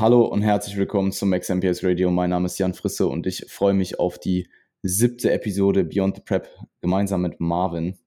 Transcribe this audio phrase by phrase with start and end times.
[0.00, 2.12] Hallo und herzlich willkommen zum Max MPS Radio.
[2.12, 4.48] Mein Name ist Jan Frisse und ich freue mich auf die
[4.80, 6.48] siebte Episode Beyond the Prep
[6.80, 7.98] gemeinsam mit Marvin.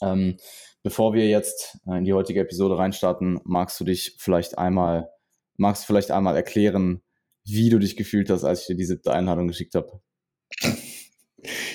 [0.00, 0.36] Ähm,
[0.84, 5.10] bevor wir jetzt in die heutige Episode reinstarten, magst du dich vielleicht einmal,
[5.56, 7.02] magst du vielleicht einmal erklären,
[7.42, 10.00] wie du dich gefühlt hast, als ich dir die siebte Einladung geschickt habe?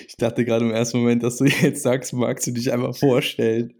[0.07, 3.73] Ich dachte gerade im ersten Moment, dass du jetzt sagst, magst du dich einmal vorstellen?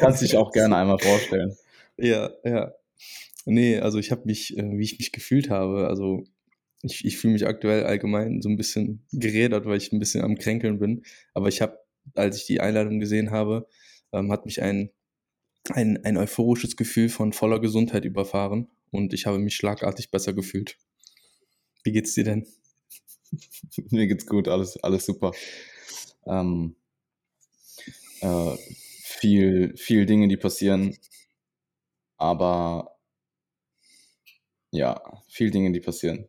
[0.00, 1.56] Kannst dich auch gerne einmal vorstellen.
[1.96, 2.72] Ja, ja.
[3.50, 6.24] Nee, also ich habe mich, äh, wie ich mich gefühlt habe, also
[6.82, 10.36] ich, ich fühle mich aktuell allgemein so ein bisschen gerädert, weil ich ein bisschen am
[10.36, 11.02] Kränkeln bin.
[11.32, 11.78] Aber ich habe,
[12.14, 13.66] als ich die Einladung gesehen habe,
[14.12, 14.90] ähm, hat mich ein,
[15.70, 20.76] ein, ein euphorisches Gefühl von voller Gesundheit überfahren und ich habe mich schlagartig besser gefühlt.
[21.84, 22.46] Wie geht's dir denn?
[23.90, 25.32] Mir geht's gut, alles, alles super.
[26.26, 26.76] Ähm,
[28.20, 28.56] äh,
[29.04, 30.96] viel, viel Dinge, die passieren,
[32.18, 32.97] aber
[34.70, 36.26] ja, viel Dinge, die passieren.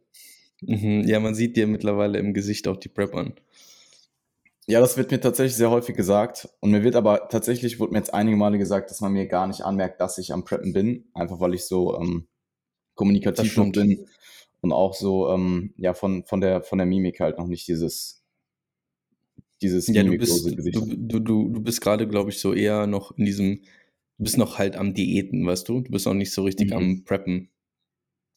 [0.62, 3.34] Mhm, ja, man sieht dir mittlerweile im Gesicht auch die Prep an.
[4.68, 6.48] Ja, das wird mir tatsächlich sehr häufig gesagt.
[6.60, 9.48] Und mir wird aber tatsächlich, wurde mir jetzt einige Male gesagt, dass man mir gar
[9.48, 11.10] nicht anmerkt, dass ich am Preppen bin.
[11.14, 12.28] Einfach weil ich so ähm,
[12.94, 14.06] kommunikativ noch bin
[14.62, 18.24] und auch so, ähm, ja, von, von, der, von der Mimik halt noch nicht dieses,
[19.62, 20.76] dieses ja, du bist, Gesicht.
[20.76, 23.62] Du, du, du, bist gerade, glaube ich, so eher noch in diesem,
[24.18, 25.82] du bist noch halt am Diäten, weißt du?
[25.82, 26.76] Du bist noch nicht so richtig mhm.
[26.76, 27.50] am Preppen.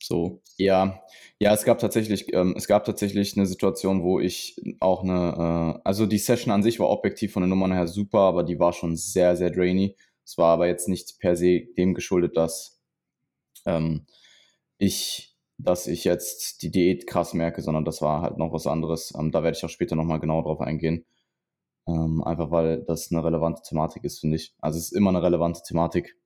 [0.03, 0.43] So.
[0.57, 1.01] Ja,
[1.39, 5.81] ja, es gab tatsächlich, ähm, es gab tatsächlich eine Situation, wo ich auch eine, äh,
[5.85, 8.73] also die Session an sich war objektiv von den Nummern her super, aber die war
[8.73, 9.97] schon sehr, sehr drainy.
[10.25, 12.81] Es war aber jetzt nicht per se dem geschuldet, dass
[13.67, 14.07] ähm,
[14.79, 19.13] ich, dass ich jetzt die Diät krass merke, sondern das war halt noch was anderes.
[19.19, 21.05] Ähm, da werde ich auch später nochmal genau drauf eingehen.
[21.87, 24.55] Ähm, einfach weil das eine relevante Thematik ist, finde ich.
[24.61, 26.17] Also es ist immer eine relevante Thematik.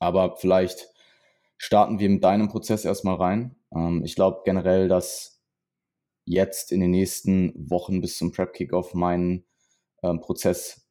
[0.00, 0.88] Aber vielleicht
[1.58, 3.56] starten wir mit deinem Prozess erstmal rein.
[3.74, 5.42] Ähm, ich glaube generell, dass
[6.24, 9.44] jetzt in den nächsten Wochen bis zum Prep Kickoff mein
[10.02, 10.86] ähm, Prozess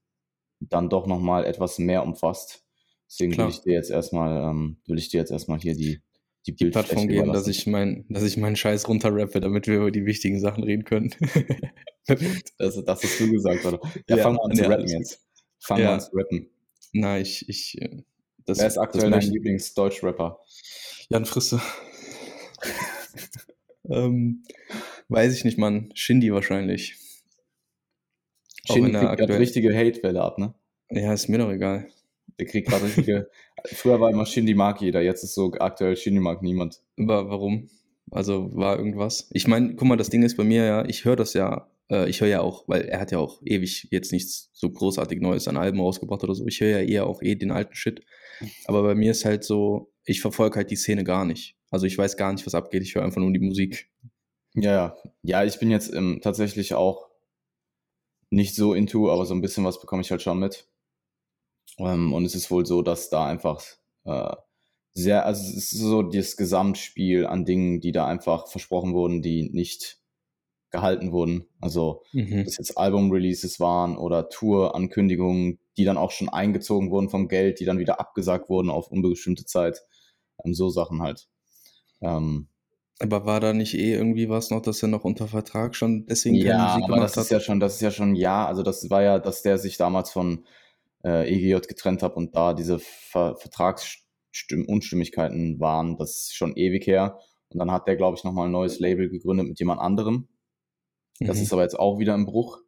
[0.60, 2.66] dann doch nochmal etwas mehr umfasst.
[3.10, 3.48] Deswegen Klar.
[3.48, 6.02] will ich dir jetzt erstmal, ähm, will ich dir jetzt erstmal hier die,
[6.46, 9.92] die, die Plattform geben, dass ich mein, dass ich meinen Scheiß runterrappe, damit wir über
[9.92, 11.14] die wichtigen Sachen reden können.
[12.06, 13.80] das, das hast du gesagt, oder?
[14.10, 15.26] Ja, ja fangen wir an zu rappen jetzt.
[15.60, 15.90] Fangen ja.
[15.90, 16.50] wir an zu rappen.
[16.94, 18.04] Na, ich, ich, äh,
[18.48, 20.40] das, Wer ist aktuell dein Lieblings-Deutsch-Rapper?
[21.10, 21.62] Jan Frisse.
[23.90, 24.44] ähm,
[25.10, 25.92] weiß ich nicht, Mann.
[25.94, 26.96] Shindy wahrscheinlich.
[28.66, 30.54] Shindy kriegt gerade richtige Hate-Welle ab, ne?
[30.90, 31.90] Ja, ist mir doch egal.
[32.40, 33.30] Der kriegt gerade richtige.
[33.66, 36.82] Früher war immer Shindy mag jeder, jetzt ist so aktuell Shindy mag niemand.
[36.98, 37.70] Aber warum?
[38.12, 39.30] Also war irgendwas?
[39.34, 42.10] Ich meine, guck mal, das Ding ist bei mir ja, ich höre das ja äh,
[42.10, 45.48] ich höre ja auch, weil er hat ja auch ewig jetzt nichts so großartig Neues
[45.48, 46.46] an Alben rausgebracht oder so.
[46.48, 48.02] Ich höre ja eher auch eh den alten Shit.
[48.66, 51.56] Aber bei mir ist halt so, ich verfolge halt die Szene gar nicht.
[51.70, 52.84] Also ich weiß gar nicht, was abgeht.
[52.84, 53.90] Ich höre einfach nur die Musik.
[54.54, 54.98] Ja, ja.
[55.24, 57.08] Ja, ich bin jetzt ähm, tatsächlich auch
[58.30, 60.68] nicht so into, aber so ein bisschen was bekomme ich halt schon mit.
[61.78, 63.64] Ähm, und es ist wohl so, dass da einfach
[64.06, 64.36] äh,
[64.94, 69.50] sehr, also es ist so das Gesamtspiel an Dingen, die da einfach versprochen wurden, die
[69.50, 70.00] nicht
[70.72, 71.48] gehalten wurden.
[71.62, 72.46] Also, mhm.
[72.46, 77.66] dass jetzt Album-Releases waren oder Tour-Ankündigungen, die dann auch schon eingezogen wurden vom Geld, die
[77.66, 79.82] dann wieder abgesagt wurden auf unbestimmte Zeit.
[80.44, 81.28] Ähm, so Sachen halt.
[82.02, 82.48] Ähm,
[83.00, 86.34] aber war da nicht eh irgendwie was noch, dass er noch unter Vertrag schon deswegen
[86.36, 87.26] ja, Musik aber das hat?
[87.26, 89.78] ist ja schon, das ist ja schon ja, also das war ja, dass der sich
[89.78, 90.48] damals von
[91.04, 97.20] äh, EGJ getrennt hat und da diese Ver Vertragsunstimmigkeiten waren, das ist schon ewig her.
[97.50, 100.28] Und dann hat der, glaube ich, nochmal ein neues Label gegründet mit jemand anderem.
[101.20, 101.44] Das mhm.
[101.44, 102.62] ist aber jetzt auch wieder im Bruch.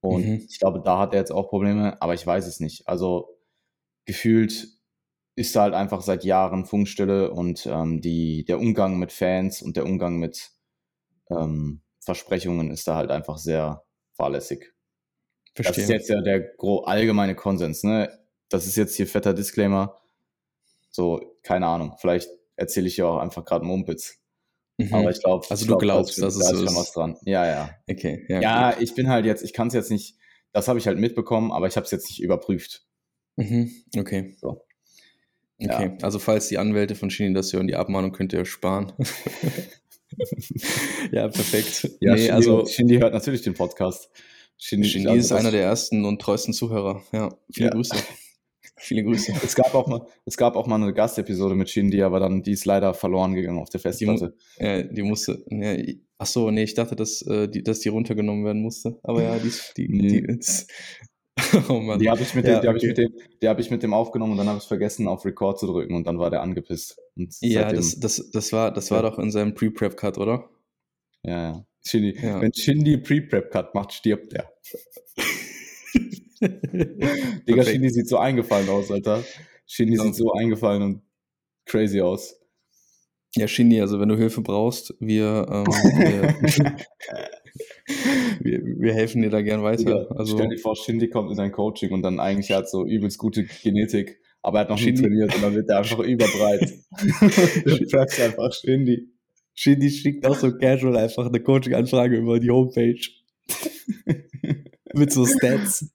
[0.00, 0.46] Und mhm.
[0.48, 2.86] ich glaube, da hat er jetzt auch Probleme, aber ich weiß es nicht.
[2.88, 3.36] Also
[4.04, 4.68] gefühlt
[5.34, 9.76] ist da halt einfach seit Jahren Funkstille und ähm, die, der Umgang mit Fans und
[9.76, 10.50] der Umgang mit
[11.30, 14.72] ähm, Versprechungen ist da halt einfach sehr fahrlässig.
[15.54, 15.74] Verstehe.
[15.74, 16.54] Das ist jetzt ja der
[16.84, 17.84] allgemeine Konsens.
[17.84, 18.10] Ne?
[18.48, 20.00] Das ist jetzt hier fetter Disclaimer.
[20.90, 21.96] So, keine Ahnung.
[21.98, 24.20] Vielleicht erzähle ich ja auch einfach gerade Mumpitz.
[24.78, 24.94] Mhm.
[24.94, 26.92] Aber ich glaube, also ich du glaub, glaubst, dass da es so ist schon was
[26.92, 27.16] dran.
[27.24, 27.70] Ja, ja.
[27.90, 28.24] Okay.
[28.28, 30.16] Ja, ja ich bin halt jetzt, ich kann es jetzt nicht,
[30.52, 32.86] das habe ich halt mitbekommen, aber ich habe es jetzt nicht überprüft.
[33.36, 33.70] Mhm.
[33.96, 34.36] Okay.
[34.40, 34.64] So.
[35.60, 35.96] Okay, ja.
[36.02, 38.92] also falls die Anwälte von Shindy das hören, die Abmahnung könnt ihr sparen.
[41.10, 41.90] ja, perfekt.
[42.00, 44.08] Ja, nee, Shindy, also Shindy hört natürlich den Podcast.
[44.56, 47.02] Shindy, Shindy also ist einer der ersten und treuesten Zuhörer.
[47.12, 47.74] Ja, viele ja.
[47.74, 47.96] Grüße.
[48.78, 49.32] Viele Grüße.
[49.44, 52.52] Es gab auch mal, es gab auch mal eine Gastepisode mit Shindy, aber dann die
[52.52, 54.34] ist leider verloren gegangen auf der Festplatte.
[54.58, 55.44] Die, äh, die musste.
[55.50, 55.76] Ja,
[56.18, 58.98] ach so, nee, ich dachte, dass, äh, die, dass die runtergenommen werden musste.
[59.02, 60.08] Aber ja, die, die, nee.
[60.08, 60.70] die ist,
[61.68, 62.84] oh Die habe ich, mit ja, dem, die hab okay.
[62.84, 65.24] ich, mit dem, die hab ich mit dem aufgenommen und dann habe ich vergessen, auf
[65.24, 66.98] Record zu drücken und dann war der angepisst.
[67.40, 70.48] ja, das, das, das war, das war doch in seinem Pre-Prep-Cut, oder?
[71.22, 71.64] Ja, ja.
[71.84, 72.18] Shindy.
[72.20, 72.40] Ja.
[72.40, 74.52] Wenn Shindy Pre-Prep-Cut macht, stirbt der.
[77.48, 79.24] Digga, Shindy sieht so eingefallen aus, Alter.
[79.66, 80.02] Shindy ja.
[80.02, 81.02] sieht so eingefallen und
[81.66, 82.38] crazy aus.
[83.36, 86.34] Ja, Shindy, also wenn du Hilfe brauchst, wir, ähm, wir,
[88.40, 89.90] wir, wir, helfen dir da gern weiter.
[89.90, 92.86] Ja, also, stell dir vor, Shindy kommt in dein Coaching und dann eigentlich hat so
[92.86, 95.02] übelst gute Genetik, aber er hat noch Shindy.
[95.02, 96.72] nie trainiert und dann wird er einfach überbreit.
[97.64, 99.08] du fragst einfach Shindy.
[99.54, 103.00] Shindy schickt auch so casual einfach eine Coaching-Anfrage über die Homepage.
[104.94, 105.90] Mit so Stats.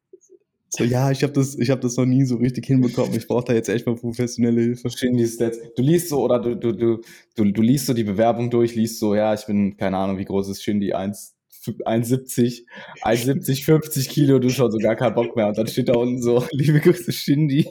[0.76, 3.16] So, ja, ich habe das, hab das noch nie so richtig hinbekommen.
[3.16, 4.82] Ich brauche da jetzt echt mal professionelle Hilfe.
[4.82, 5.60] Verstehen die Stats.
[5.76, 7.02] Du liest so, oder du, du, du,
[7.36, 10.26] du, du liest so die Bewerbung durch, liest so, ja, ich bin, keine Ahnung, wie
[10.26, 10.96] groß ist Shindy?
[10.96, 12.64] 1,70,
[13.04, 15.50] 1,70, 50 Kilo, du schon so gar keinen Bock mehr.
[15.50, 17.68] Und dann steht da unten so, liebe Grüße, Shindy.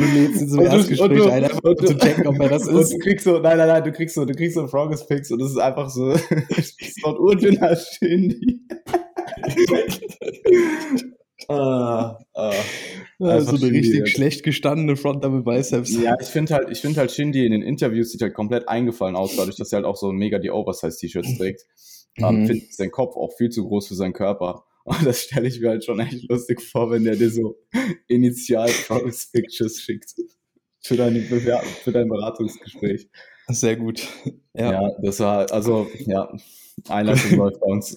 [0.00, 2.92] du lädst in so ein Erstgespräch ein, einfach um zu checken, ob er das ist.
[2.92, 5.30] du kriegst so, nein, nein, nein, du kriegst so, du kriegst so ein Frogges Pix
[5.30, 6.10] und das ist einfach so,
[7.04, 8.60] ein urdünner Shindy.
[11.48, 12.52] ah, ah.
[13.18, 14.10] Ja, so eine richtig jetzt.
[14.12, 15.94] schlecht gestandene Front Double Biceps.
[16.00, 19.14] Ja, ich finde halt, ich finde halt Shindy in den Interviews sieht halt komplett eingefallen
[19.14, 21.66] aus, dadurch, dass er halt auch so mega die Oversize-T-Shirts trägt.
[22.16, 22.24] Mhm.
[22.24, 24.64] Um, finde sein Kopf auch viel zu groß für seinen Körper.
[24.84, 27.58] Und das stelle ich mir halt schon echt lustig vor, wenn der dir so
[28.08, 30.14] initial Progress Pictures schickt
[30.82, 33.08] für, deine Bewer für dein Beratungsgespräch.
[33.48, 34.06] Sehr gut.
[34.54, 34.72] Ja.
[34.72, 36.32] ja, das war, also, ja,
[36.88, 37.94] Einleitung läuft bei uns.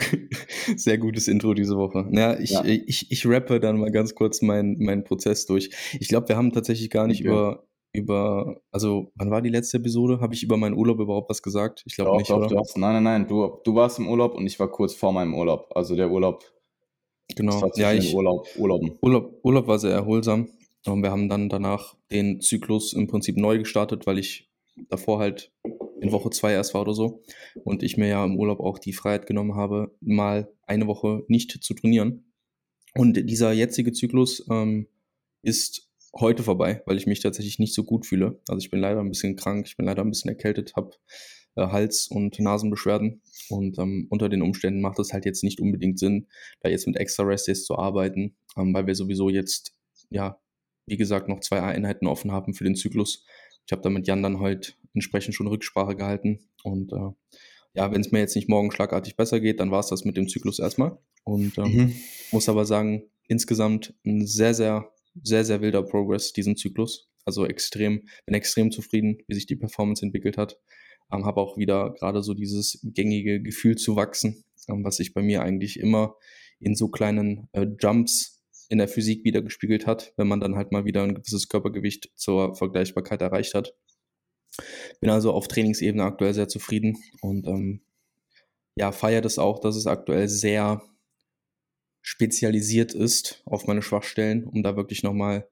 [0.76, 2.08] Sehr gutes Intro diese Woche.
[2.12, 2.64] Ja, ich, ja.
[2.66, 5.70] ich, ich rappe dann mal ganz kurz meinen mein Prozess durch.
[6.00, 7.30] Ich glaube, wir haben tatsächlich gar nicht okay.
[7.30, 10.20] über, über, also, wann war die letzte Episode?
[10.20, 11.84] Habe ich über meinen Urlaub überhaupt was gesagt?
[11.86, 12.48] Ich glaube nicht, doch, oder?
[12.48, 15.14] Du hast, nein, nein, nein, du, du warst im Urlaub und ich war kurz vor
[15.14, 15.72] meinem Urlaub.
[15.76, 16.44] Also der Urlaub
[17.36, 18.98] Genau, ja, ich, Urlaub, Urlauben.
[19.02, 20.50] Urlaub, Urlaub war sehr erholsam.
[20.86, 24.50] Und wir haben dann danach den Zyklus im Prinzip neu gestartet, weil ich
[24.90, 25.52] davor halt
[26.02, 27.24] in Woche zwei erst war oder so.
[27.64, 31.64] Und ich mir ja im Urlaub auch die Freiheit genommen habe, mal eine Woche nicht
[31.64, 32.26] zu trainieren.
[32.96, 34.88] Und dieser jetzige Zyklus ähm,
[35.42, 38.40] ist heute vorbei, weil ich mich tatsächlich nicht so gut fühle.
[38.48, 40.92] Also ich bin leider ein bisschen krank, ich bin leider ein bisschen erkältet, habe
[41.56, 43.22] äh, Hals- und Nasenbeschwerden.
[43.50, 46.28] Und ähm, unter den Umständen macht es halt jetzt nicht unbedingt Sinn,
[46.62, 49.76] da jetzt mit extra Rest Days zu arbeiten, ähm, weil wir sowieso jetzt,
[50.10, 50.40] ja,
[50.86, 53.26] wie gesagt, noch zwei Einheiten offen haben für den Zyklus.
[53.66, 56.40] Ich habe da mit Jan dann halt entsprechend schon Rücksprache gehalten.
[56.64, 57.12] Und äh,
[57.74, 60.18] ja, wenn es mir jetzt nicht morgen schlagartig besser geht, dann war es das mit
[60.18, 60.98] dem Zyklus erstmal.
[61.24, 61.96] Und ähm, mhm.
[62.32, 64.92] muss aber sagen, insgesamt ein sehr, sehr,
[65.22, 67.10] sehr, sehr wilder Progress diesen Zyklus.
[67.26, 70.60] Also extrem, bin extrem zufrieden, wie sich die Performance entwickelt hat.
[71.14, 75.22] Ähm, habe auch wieder gerade so dieses gängige Gefühl zu wachsen, ähm, was sich bei
[75.22, 76.16] mir eigentlich immer
[76.60, 80.72] in so kleinen äh, Jumps in der Physik wieder gespiegelt hat, wenn man dann halt
[80.72, 83.76] mal wieder ein gewisses Körpergewicht zur Vergleichbarkeit erreicht hat.
[85.00, 87.82] Bin also auf Trainingsebene aktuell sehr zufrieden und ähm,
[88.76, 90.82] ja, feiere das auch, dass es aktuell sehr
[92.02, 95.48] spezialisiert ist auf meine Schwachstellen, um da wirklich nochmal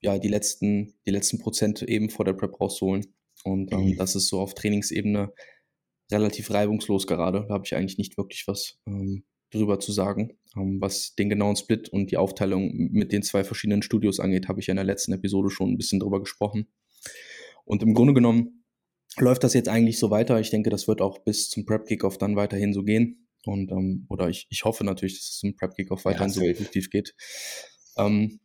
[0.00, 3.06] ja, die letzten, die letzten Prozent eben vor der Prep rauszuholen.
[3.44, 3.96] Und ähm, mhm.
[3.96, 5.32] das ist so auf Trainingsebene
[6.10, 7.46] relativ reibungslos gerade.
[7.48, 10.38] Da habe ich eigentlich nicht wirklich was ähm, drüber zu sagen.
[10.56, 14.60] Ähm, was den genauen Split und die Aufteilung mit den zwei verschiedenen Studios angeht, habe
[14.60, 16.68] ich ja in der letzten Episode schon ein bisschen drüber gesprochen.
[17.64, 18.64] Und im Grunde genommen
[19.18, 20.40] läuft das jetzt eigentlich so weiter.
[20.40, 23.28] Ich denke, das wird auch bis zum Prep Kickoff dann weiterhin so gehen.
[23.44, 26.42] Und ähm, oder ich, ich hoffe natürlich, dass es zum Prep Kickoff weiterhin ja, so
[26.42, 27.14] effektiv geht.
[27.96, 28.40] Ähm,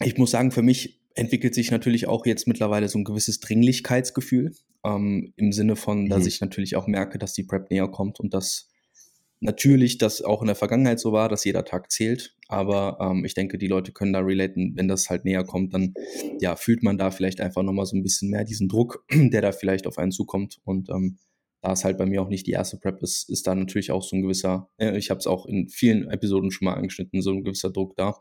[0.00, 4.54] ich muss sagen, für mich entwickelt sich natürlich auch jetzt mittlerweile so ein gewisses Dringlichkeitsgefühl
[4.84, 6.08] ähm, im Sinne von, mhm.
[6.10, 8.68] dass ich natürlich auch merke, dass die Prep näher kommt und dass
[9.40, 12.34] natürlich das auch in der Vergangenheit so war, dass jeder Tag zählt.
[12.48, 15.94] Aber ähm, ich denke, die Leute können da relaten, wenn das halt näher kommt, dann
[16.40, 19.52] ja fühlt man da vielleicht einfach nochmal so ein bisschen mehr diesen Druck, der da
[19.52, 20.58] vielleicht auf einen zukommt.
[20.64, 21.18] Und ähm,
[21.62, 24.02] da es halt bei mir auch nicht die erste Prep ist, ist da natürlich auch
[24.02, 27.32] so ein gewisser, äh, ich habe es auch in vielen Episoden schon mal angeschnitten, so
[27.32, 28.20] ein gewisser Druck da.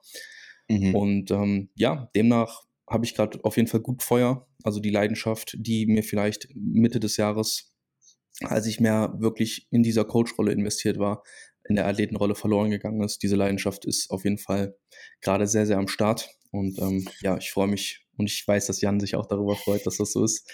[0.70, 0.96] Mhm.
[0.96, 4.48] Und ähm, ja, demnach habe ich gerade auf jeden Fall gut Feuer.
[4.64, 7.74] Also die Leidenschaft, die mir vielleicht Mitte des Jahres,
[8.42, 11.24] als ich mehr wirklich in dieser Coach-Rolle investiert war,
[11.68, 13.24] in der Athletenrolle verloren gegangen ist.
[13.24, 14.76] Diese Leidenschaft ist auf jeden Fall
[15.22, 16.30] gerade sehr, sehr am Start.
[16.52, 19.86] Und ähm, ja, ich freue mich und ich weiß, dass Jan sich auch darüber freut,
[19.86, 20.50] dass das so ist.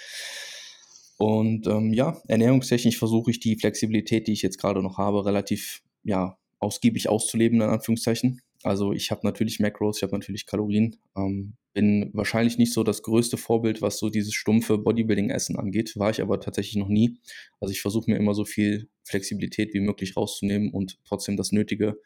[1.17, 5.83] Und ähm, ja, ernährungstechnisch versuche ich die Flexibilität, die ich jetzt gerade noch habe, relativ
[6.03, 8.41] ja, ausgiebig auszuleben, in Anführungszeichen.
[8.63, 13.01] Also ich habe natürlich Macros, ich habe natürlich Kalorien, ähm, bin wahrscheinlich nicht so das
[13.01, 17.17] größte Vorbild, was so dieses stumpfe Bodybuilding-Essen angeht, war ich aber tatsächlich noch nie.
[17.59, 21.97] Also ich versuche mir immer so viel Flexibilität wie möglich rauszunehmen und trotzdem das Nötige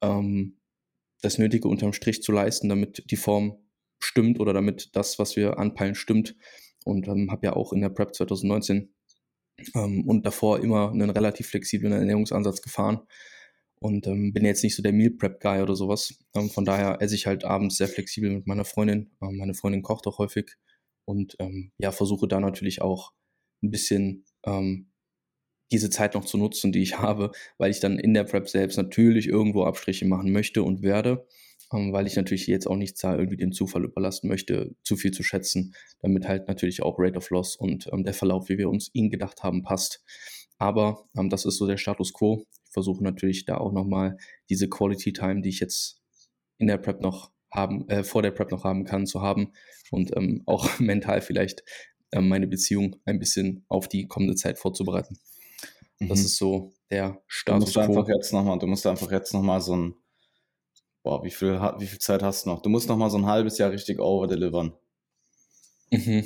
[0.00, 0.58] ähm,
[1.22, 3.56] das Nötige unterm Strich zu leisten, damit die Form
[4.00, 6.36] stimmt oder damit das, was wir anpeilen, stimmt.
[6.84, 8.92] Und ähm, habe ja auch in der Prep 2019
[9.76, 13.00] ähm, und davor immer einen relativ flexiblen Ernährungsansatz gefahren
[13.82, 16.14] und ähm, bin jetzt nicht so der Meal Prep Guy oder sowas.
[16.34, 19.10] Ähm, von daher esse ich halt abends sehr flexibel mit meiner Freundin.
[19.20, 20.56] Ähm, meine Freundin kocht auch häufig
[21.04, 23.12] und ähm, ja, versuche da natürlich auch
[23.62, 24.92] ein bisschen ähm,
[25.72, 28.76] diese Zeit noch zu nutzen, die ich habe, weil ich dann in der Prep selbst
[28.76, 31.26] natürlich irgendwo Abstriche machen möchte und werde,
[31.72, 35.10] ähm, weil ich natürlich jetzt auch nicht da irgendwie dem Zufall überlassen möchte, zu viel
[35.10, 38.70] zu schätzen, damit halt natürlich auch Rate of Loss und ähm, der Verlauf, wie wir
[38.70, 40.04] uns ihn gedacht haben, passt.
[40.62, 42.46] Aber ähm, das ist so der Status quo.
[42.64, 44.16] Ich versuche natürlich da auch nochmal
[44.48, 46.00] diese Quality Time, die ich jetzt
[46.58, 49.54] in der Prep noch haben, äh, vor der Prep noch haben kann, zu haben
[49.90, 51.64] und ähm, auch mental vielleicht
[52.12, 55.18] ähm, meine Beziehung ein bisschen auf die kommende Zeit vorzubereiten.
[55.98, 56.26] Das mhm.
[56.26, 57.72] ist so der Status.
[57.72, 59.94] Du musst einfach jetzt noch mal, du musst einfach jetzt noch mal so ein,
[61.02, 62.62] boah, wie viel, wie viel Zeit hast du noch?
[62.62, 64.74] Du musst noch mal so ein halbes Jahr richtig overdelivern.
[65.90, 66.24] Mhm.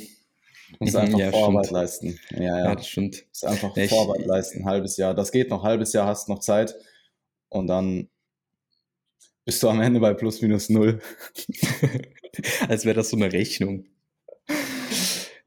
[0.79, 1.79] Mhm, einfach ja, Vorarbeit stimmt.
[1.79, 2.19] leisten.
[2.31, 2.75] Ja, ja, ja.
[2.75, 3.15] das stimmt.
[3.15, 5.13] Du musst einfach ja, Vorarbeit leisten, halbes Jahr.
[5.13, 6.75] Das geht noch, halbes Jahr hast du noch Zeit
[7.49, 8.09] und dann
[9.45, 10.99] bist du am Ende bei plus minus null.
[12.67, 13.85] Als wäre das so eine Rechnung.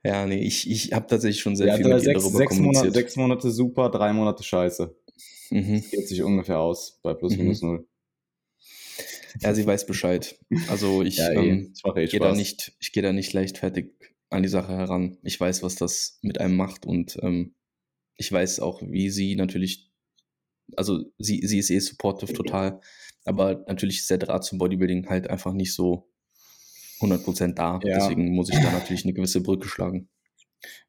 [0.03, 2.85] Ja, nee, ich, ich habe tatsächlich schon sehr ja, viel mit sechs, darüber sechs kommuniziert.
[2.85, 4.97] Monate, sechs Monate super, drei Monate scheiße.
[5.51, 5.85] Mhm.
[5.91, 7.43] Geht sich ungefähr aus bei plus mhm.
[7.43, 7.87] minus null.
[9.41, 10.39] Ja, sie weiß Bescheid.
[10.69, 13.93] Also ich, ja, ähm, eh gehe da nicht, ich gehe da nicht leichtfertig
[14.31, 15.19] an die Sache heran.
[15.23, 17.55] Ich weiß, was das mit einem macht und ähm,
[18.17, 19.91] ich weiß auch, wie sie natürlich,
[20.77, 22.81] also sie, sie ist eh supportive total,
[23.25, 26.11] aber natürlich ist der Draht zum Bodybuilding halt einfach nicht so
[27.01, 27.81] 100% da.
[27.83, 27.99] Ja.
[27.99, 30.09] Deswegen muss ich da natürlich eine gewisse Brücke schlagen.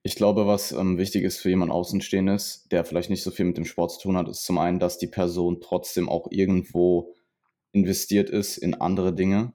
[0.04, 3.58] Ich glaube, was ähm, wichtig ist für jemanden Außenstehendes, der vielleicht nicht so viel mit
[3.58, 7.16] dem Sport zu tun hat, ist zum einen, dass die Person trotzdem auch irgendwo
[7.72, 9.54] investiert ist in andere Dinge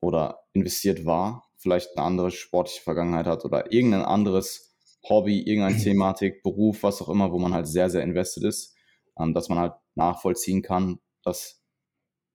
[0.00, 4.76] oder investiert war, vielleicht eine andere sportliche Vergangenheit hat oder irgendein anderes
[5.08, 8.74] Hobby, irgendeine Thematik, Beruf, was auch immer, wo man halt sehr, sehr invested ist,
[9.18, 11.62] ähm, dass man halt nachvollziehen kann, dass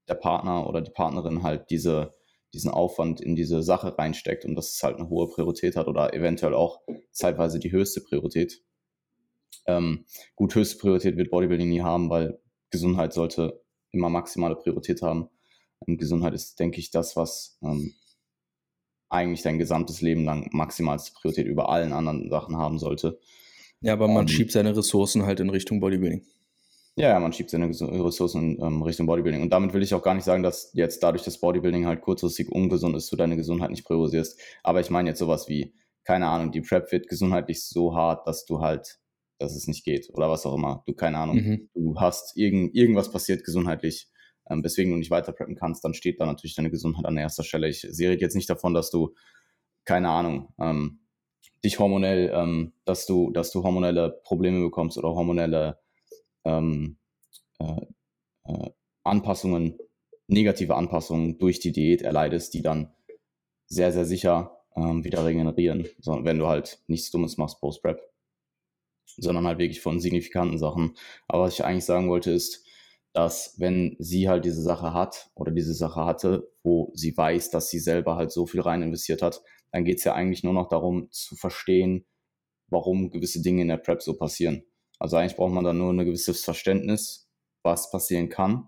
[0.08, 2.14] der Partner oder die Partnerin halt diese
[2.54, 6.14] diesen Aufwand in diese Sache reinsteckt und dass es halt eine hohe Priorität hat oder
[6.14, 8.64] eventuell auch zeitweise die höchste Priorität.
[9.66, 12.40] Ähm, gut, höchste Priorität wird Bodybuilding nie haben, weil
[12.70, 15.30] Gesundheit sollte immer maximale Priorität haben.
[15.80, 17.94] Und Gesundheit ist, denke ich, das, was ähm,
[19.14, 23.20] eigentlich dein gesamtes Leben lang maximalste Priorität über allen anderen Sachen haben sollte.
[23.82, 26.24] Ja, aber man ähm, schiebt seine Ressourcen halt in Richtung Bodybuilding.
[26.96, 29.42] Ja, ja, man schiebt seine Ressourcen in ähm, Richtung Bodybuilding.
[29.42, 32.52] Und damit will ich auch gar nicht sagen, dass jetzt dadurch das Bodybuilding halt kurzfristig
[32.52, 34.40] ungesund ist, du deine Gesundheit nicht priorisierst.
[34.62, 38.46] Aber ich meine jetzt sowas wie, keine Ahnung, die Prep wird gesundheitlich so hart, dass
[38.46, 39.00] du halt,
[39.40, 40.84] dass es nicht geht oder was auch immer.
[40.86, 41.70] Du, keine Ahnung, mhm.
[41.74, 44.08] du hast irgend, irgendwas passiert gesundheitlich,
[44.50, 47.44] ähm, weswegen du nicht weiter preppen kannst, dann steht da natürlich deine Gesundheit an erster
[47.44, 47.68] Stelle.
[47.68, 49.16] Ich sehe jetzt nicht davon, dass du,
[49.86, 51.00] keine Ahnung, ähm,
[51.64, 55.80] dich hormonell, ähm, dass du, dass du hormonelle Probleme bekommst oder hormonelle
[56.44, 56.98] ähm,
[57.60, 57.82] äh,
[58.46, 58.70] äh,
[59.04, 59.78] Anpassungen,
[60.28, 62.94] negative Anpassungen durch die Diät erleidest, die dann
[63.68, 68.02] sehr, sehr sicher ähm, wieder regenerieren, sondern wenn du halt nichts Dummes machst post-Prep,
[69.06, 70.96] sondern halt wirklich von signifikanten Sachen.
[71.28, 72.66] Aber was ich eigentlich sagen wollte ist,
[73.14, 77.70] dass wenn sie halt diese Sache hat oder diese Sache hatte, wo sie weiß, dass
[77.70, 79.42] sie selber halt so viel rein investiert hat,
[79.72, 82.06] dann geht es ja eigentlich nur noch darum zu verstehen,
[82.68, 84.64] warum gewisse Dinge in der Prep so passieren.
[85.00, 87.30] Also eigentlich braucht man da nur ein gewisses Verständnis,
[87.64, 88.68] was passieren kann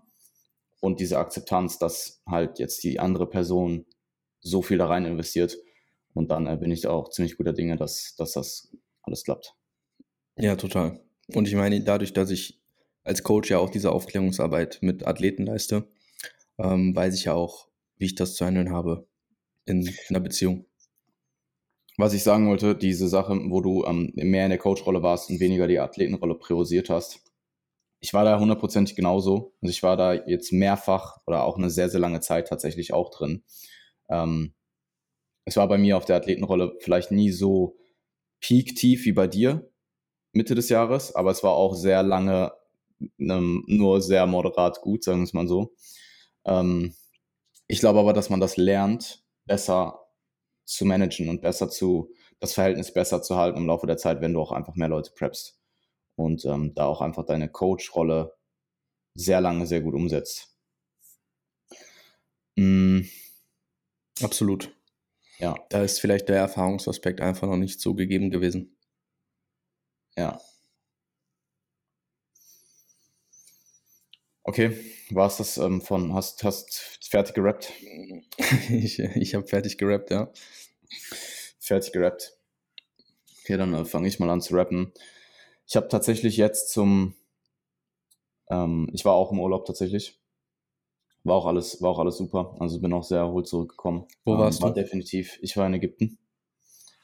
[0.80, 3.86] und diese Akzeptanz, dass halt jetzt die andere Person
[4.40, 5.56] so viel da rein investiert.
[6.14, 8.72] Und dann äh, bin ich auch ziemlich guter Dinge, dass, dass das
[9.02, 9.54] alles klappt.
[10.38, 11.00] Ja, total.
[11.34, 12.62] Und ich meine, dadurch, dass ich
[13.06, 15.88] als Coach ja auch diese Aufklärungsarbeit mit Athleten leiste,
[16.58, 19.06] ähm, weiß ich ja auch, wie ich das zu handeln habe
[19.64, 20.66] in, in einer Beziehung
[21.98, 25.40] was ich sagen wollte, diese Sache, wo du ähm, mehr in der Coach-Rolle warst und
[25.40, 27.22] weniger die Athletenrolle priorisiert hast.
[28.00, 29.54] Ich war da hundertprozentig genauso.
[29.62, 33.10] Also ich war da jetzt mehrfach oder auch eine sehr, sehr lange Zeit tatsächlich auch
[33.10, 33.44] drin.
[34.10, 34.54] Ähm,
[35.46, 37.76] es war bei mir auf der Athletenrolle vielleicht nie so
[38.40, 39.70] peak-tief wie bei dir
[40.32, 42.52] Mitte des Jahres, aber es war auch sehr lange
[43.18, 45.74] ähm, nur sehr moderat gut, sagen wir es mal so.
[46.44, 46.94] Ähm,
[47.68, 50.06] ich glaube aber, dass man das lernt, besser
[50.64, 54.32] zu managen und besser zu, das Verhältnis besser zu halten im Laufe der Zeit, wenn
[54.32, 55.58] du auch einfach mehr Leute preppst.
[56.16, 58.34] Und ähm, da auch einfach deine Coach-Rolle
[59.14, 60.56] sehr lange sehr gut umsetzt.
[62.56, 63.02] Mm.
[64.22, 64.74] Absolut.
[65.38, 65.54] Ja.
[65.68, 68.76] Da ist vielleicht der Erfahrungsaspekt einfach noch nicht so gegeben gewesen.
[70.16, 70.40] Ja.
[74.46, 74.76] Okay.
[75.10, 77.72] war es das ähm, von, hast, hast fertig gerappt?
[78.70, 80.30] ich ich habe fertig gerappt, ja.
[81.60, 82.36] Fertig gerappt.
[83.42, 84.92] Okay, dann äh, fange ich mal an zu rappen.
[85.66, 87.14] Ich habe tatsächlich jetzt zum,
[88.50, 90.18] ähm, ich war auch im Urlaub tatsächlich.
[91.24, 92.56] War auch alles, war auch alles super.
[92.60, 94.06] Also bin auch sehr erholt zurückgekommen.
[94.24, 94.74] Wo Ähm, warst war du?
[94.74, 95.38] definitiv.
[95.42, 96.18] Ich war in Ägypten.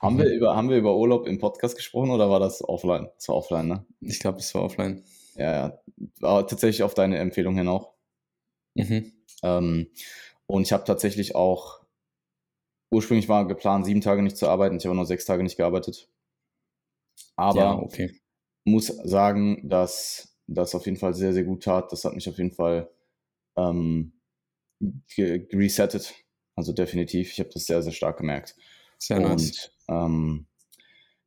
[0.00, 0.18] Haben Mhm.
[0.18, 3.08] wir über, haben wir über Urlaub im Podcast gesprochen oder war das offline?
[3.16, 3.86] Das war offline, ne?
[4.00, 5.04] Ich glaube, es war offline.
[5.34, 5.80] Ja,
[6.20, 6.42] ja.
[6.42, 7.94] Tatsächlich auf deine Empfehlung hin auch.
[8.74, 9.12] Mhm.
[9.42, 9.90] Ähm,
[10.46, 11.80] und ich habe tatsächlich auch,
[12.90, 14.76] ursprünglich war geplant, sieben Tage nicht zu arbeiten.
[14.76, 16.08] Ich habe nur sechs Tage nicht gearbeitet.
[17.36, 18.20] Aber ja, okay.
[18.64, 21.92] muss sagen, dass das auf jeden Fall sehr, sehr gut tat.
[21.92, 22.90] Das hat mich auf jeden Fall
[23.56, 24.12] ähm,
[25.18, 26.14] resettet.
[26.54, 27.32] Also definitiv.
[27.32, 28.56] Ich habe das sehr, sehr stark gemerkt.
[28.98, 29.72] Sehr nice.
[29.86, 30.46] Und ähm,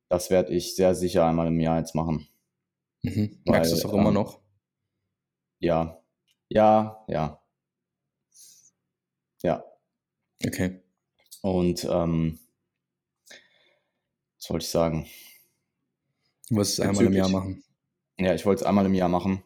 [0.08, 2.28] das werde ich sehr sicher einmal im Jahr jetzt machen.
[3.02, 3.40] Mhm.
[3.44, 4.40] Merkst du weil, es auch immer ähm, noch?
[5.58, 6.02] Ja,
[6.48, 7.42] ja, ja.
[9.42, 9.64] Ja.
[10.44, 10.82] Okay.
[11.42, 12.38] Und ähm,
[14.38, 15.06] was wollte ich sagen?
[16.48, 17.64] Du wirst es einmal im Jahr machen.
[18.18, 19.42] Ja, ich wollte es einmal im Jahr machen.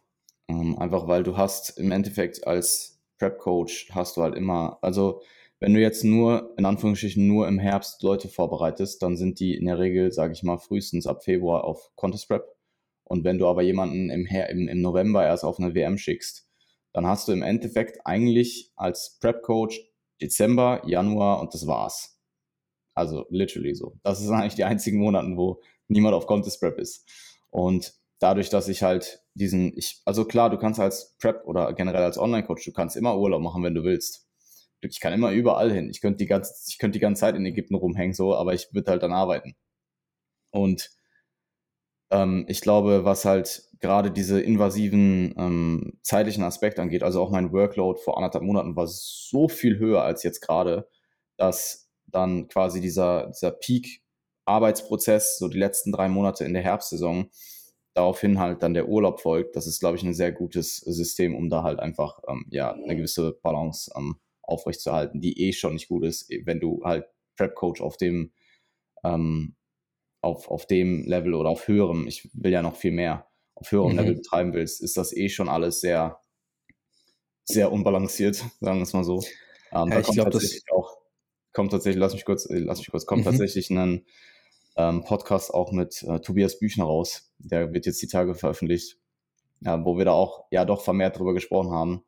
[0.49, 5.23] Ähm, einfach weil du hast im Endeffekt als Prep-Coach hast du halt immer, also
[5.61, 9.66] wenn du jetzt nur, in Anführungsstrichen, nur im Herbst Leute vorbereitest, dann sind die in
[9.66, 12.45] der Regel, sage ich mal, frühestens ab Februar auf Contest Prep.
[13.11, 16.47] Und wenn du aber jemanden im, im, im November erst auf eine WM schickst,
[16.93, 19.81] dann hast du im Endeffekt eigentlich als Prep-Coach
[20.23, 22.21] Dezember, Januar und das war's.
[22.95, 23.99] Also literally so.
[24.05, 27.05] Das sind eigentlich die einzigen Monaten, wo niemand auf Contest Prep ist.
[27.50, 32.05] Und dadurch, dass ich halt diesen, ich, also klar, du kannst als Prep oder generell
[32.05, 34.28] als Online-Coach, du kannst immer Urlaub machen, wenn du willst.
[34.82, 35.91] Ich kann immer überall hin.
[35.91, 38.73] Ich könnte die ganze, ich könnte die ganze Zeit in Ägypten rumhängen, so, aber ich
[38.73, 39.56] würde halt dann arbeiten.
[40.52, 40.91] Und
[42.10, 47.52] ähm, ich glaube, was halt gerade diese invasiven ähm, zeitlichen Aspekte angeht, also auch mein
[47.52, 50.88] Workload vor anderthalb Monaten war so viel höher als jetzt gerade,
[51.36, 57.30] dass dann quasi dieser, dieser Peak-Arbeitsprozess, so die letzten drei Monate in der Herbstsaison,
[57.94, 59.56] daraufhin halt dann der Urlaub folgt.
[59.56, 62.96] Das ist, glaube ich, ein sehr gutes System, um da halt einfach ähm, ja, eine
[62.96, 67.96] gewisse Balance ähm, aufrechtzuerhalten, die eh schon nicht gut ist, wenn du halt Prep-Coach auf
[67.96, 68.32] dem
[69.04, 69.56] ähm,
[70.21, 73.93] auf, auf dem Level oder auf höherem, ich will ja noch viel mehr, auf höherem
[73.93, 73.99] Mhm.
[73.99, 76.21] Level betreiben willst, ist das eh schon alles sehr,
[77.45, 79.21] sehr unbalanciert, sagen wir es mal so.
[79.73, 80.99] Ähm, Ja, da ich kommt glaub, das- tatsächlich auch,
[81.52, 83.26] kommt tatsächlich, lass mich kurz, äh, lass mich kurz, kommt Mhm.
[83.30, 84.06] tatsächlich ein
[84.76, 87.33] ähm, Podcast auch mit äh, Tobias Büchner raus.
[87.39, 88.99] Der wird jetzt die Tage veröffentlicht,
[89.61, 92.04] ja, wo wir da auch ja doch vermehrt drüber gesprochen haben.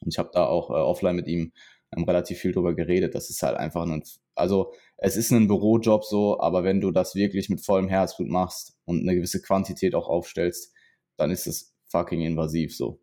[0.00, 1.52] Und ich habe da auch äh, offline mit ihm
[1.96, 3.14] ähm, relativ viel drüber geredet.
[3.14, 4.02] Das ist halt einfach ein,
[4.34, 8.76] also es ist ein Bürojob so, aber wenn du das wirklich mit vollem Herzblut machst
[8.84, 10.72] und eine gewisse Quantität auch aufstellst,
[11.16, 13.00] dann ist es fucking invasiv so.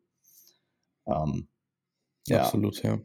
[1.05, 1.47] Ähm,
[2.27, 2.99] ja, Absolut, ja.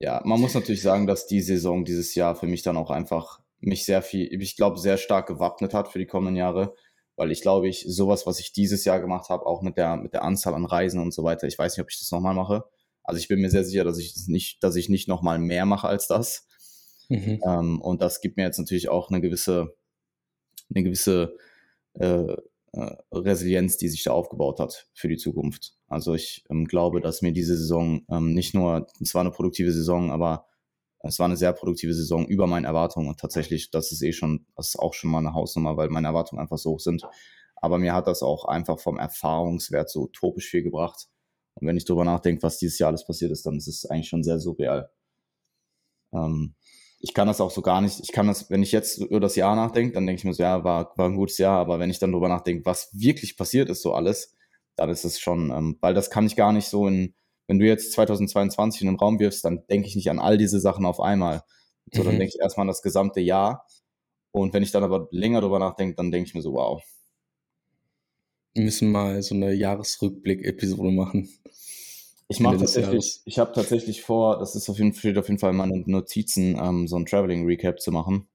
[0.00, 3.40] ja, man muss natürlich sagen, dass die Saison dieses Jahr für mich dann auch einfach
[3.60, 6.74] mich sehr viel, ich glaube, sehr stark gewappnet hat für die kommenden Jahre,
[7.16, 10.12] weil ich glaube, ich sowas, was ich dieses Jahr gemacht habe, auch mit der, mit
[10.12, 12.64] der Anzahl an Reisen und so weiter, ich weiß nicht, ob ich das nochmal mache.
[13.04, 15.86] Also ich bin mir sehr sicher, dass ich nicht, dass ich nicht nochmal mehr mache
[15.88, 16.48] als das.
[17.08, 17.40] Mhm.
[17.46, 19.76] Ähm, und das gibt mir jetzt natürlich auch eine gewisse,
[20.74, 21.36] eine gewisse
[21.94, 22.34] äh,
[22.72, 25.74] äh, Resilienz, die sich da aufgebaut hat für die Zukunft.
[25.86, 29.72] Also ich ähm, glaube, dass mir diese Saison ähm, nicht nur, es war eine produktive
[29.72, 30.46] Saison, aber
[31.00, 34.46] es war eine sehr produktive Saison über meinen Erwartungen und tatsächlich, das ist eh schon,
[34.56, 37.02] das ist auch schon mal eine Hausnummer, weil meine Erwartungen einfach so hoch sind.
[37.56, 41.06] Aber mir hat das auch einfach vom Erfahrungswert so utopisch viel gebracht.
[41.56, 44.08] Und wenn ich drüber nachdenke, was dieses Jahr alles passiert ist, dann ist es eigentlich
[44.08, 44.90] schon sehr surreal.
[46.12, 46.54] Ähm,
[47.00, 49.36] ich kann das auch so gar nicht, ich kann das, wenn ich jetzt über das
[49.36, 51.90] Jahr nachdenke, dann denke ich mir so, ja, war, war ein gutes Jahr, aber wenn
[51.90, 54.34] ich dann drüber nachdenke, was wirklich passiert ist, so alles,
[54.76, 57.14] dann ist es schon, ähm, weil das kann ich gar nicht so in,
[57.46, 60.60] wenn du jetzt 2022 in den Raum wirfst, dann denke ich nicht an all diese
[60.60, 61.42] Sachen auf einmal.
[61.92, 62.18] So, dann Mhm.
[62.18, 63.66] denke ich erstmal an das gesamte Jahr.
[64.32, 66.82] Und wenn ich dann aber länger drüber nachdenke, dann denke ich mir so, wow.
[68.54, 71.28] Wir müssen mal so eine Jahresrückblick-Episode machen.
[72.28, 75.50] Ich mache tatsächlich, ich habe tatsächlich vor, das ist auf jeden, steht auf jeden Fall
[75.50, 78.28] in meinen Notizen, ähm, so ein Traveling Recap zu machen.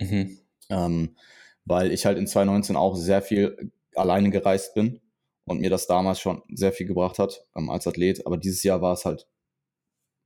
[0.00, 0.38] Mhm.
[0.70, 1.16] ähm,
[1.64, 5.00] weil ich halt in 2019 auch sehr viel alleine gereist bin
[5.44, 8.26] und mir das damals schon sehr viel gebracht hat ähm, als Athlet.
[8.26, 9.28] Aber dieses Jahr war es halt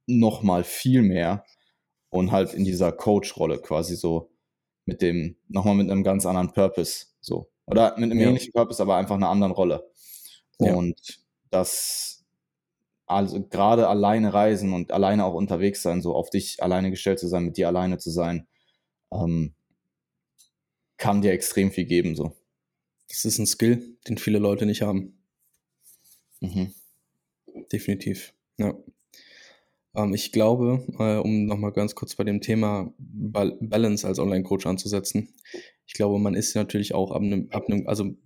[0.07, 1.45] noch mal viel mehr
[2.11, 4.31] und halt in dieser Coach-Rolle quasi so
[4.85, 7.52] mit dem, nochmal mit einem ganz anderen Purpose so.
[7.66, 8.29] Oder mit einem Ja.
[8.29, 9.90] ähnlichen Purpose, aber einfach einer anderen Rolle.
[10.61, 10.75] Ja.
[10.75, 10.96] Und
[11.51, 12.25] das,
[13.07, 17.29] also gerade alleine reisen und alleine auch unterwegs sein, so auf dich alleine gestellt zu
[17.29, 18.46] sein, mit dir alleine zu sein,
[19.12, 19.55] ähm,
[20.96, 22.35] kann dir extrem viel geben, so.
[23.09, 25.18] Das ist ein Skill, den viele Leute nicht haben.
[26.40, 26.72] Mhm.
[27.72, 28.35] Definitiv.
[28.59, 28.75] Ja.
[29.94, 34.66] Ähm, ich glaube, äh, um nochmal ganz kurz bei dem Thema Bal Balance als Online-Coach
[34.66, 35.29] anzusetzen,
[35.92, 38.16] ich glaube, man ist natürlich auch ab einem, ab einem, also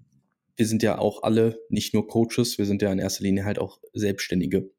[0.55, 3.59] wir sind ja auch alle nicht nur Coaches, wir sind ja in erster Linie halt
[3.59, 4.71] auch Selbstständige.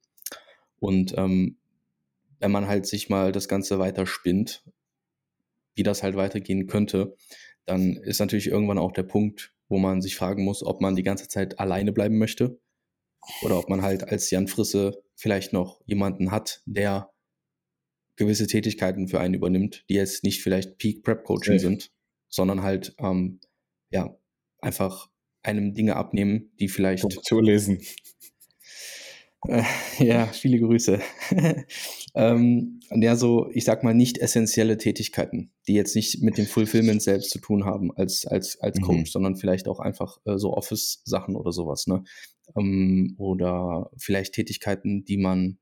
[0.79, 1.57] Und ähm,
[2.39, 4.63] wenn man halt sich mal das Ganze weiter spinnt,
[5.75, 7.17] wie das halt weitergehen könnte,
[7.65, 11.03] dann ist natürlich irgendwann auch der Punkt, wo man sich fragen muss, ob man die
[11.03, 12.57] ganze Zeit alleine bleiben möchte
[13.41, 17.11] oder ob man halt als Jan Frisse vielleicht noch jemanden hat, der
[18.15, 21.59] gewisse Tätigkeiten für einen übernimmt, die jetzt nicht vielleicht Peak Prep Coaching okay.
[21.59, 21.91] sind,
[22.29, 23.39] sondern halt ähm,
[23.89, 24.17] ja
[24.59, 25.09] einfach
[25.43, 27.81] einem Dinge abnehmen, die vielleicht Struktur lesen.
[29.47, 29.63] Äh,
[29.99, 30.99] ja, viele Grüße.
[32.15, 37.01] ähm, ja, so, ich sag mal, nicht essentielle Tätigkeiten, die jetzt nicht mit dem Fulfillment
[37.01, 39.05] selbst zu tun haben als, als, als Coach, mhm.
[39.05, 42.03] sondern vielleicht auch einfach äh, so Office-Sachen oder sowas, ne?
[42.55, 45.59] Ähm, oder vielleicht Tätigkeiten, die man,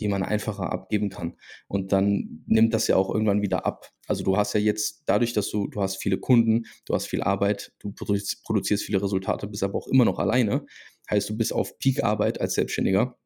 [0.00, 1.36] die man einfacher abgeben kann.
[1.68, 3.92] Und dann nimmt das ja auch irgendwann wieder ab.
[4.06, 7.22] Also du hast ja jetzt, dadurch, dass du, du hast viele Kunden, du hast viel
[7.22, 10.66] Arbeit, du produzierst viele Resultate, bist aber auch immer noch alleine
[11.10, 13.18] Heißt, du bist auf Peak-Arbeit als Selbstständiger.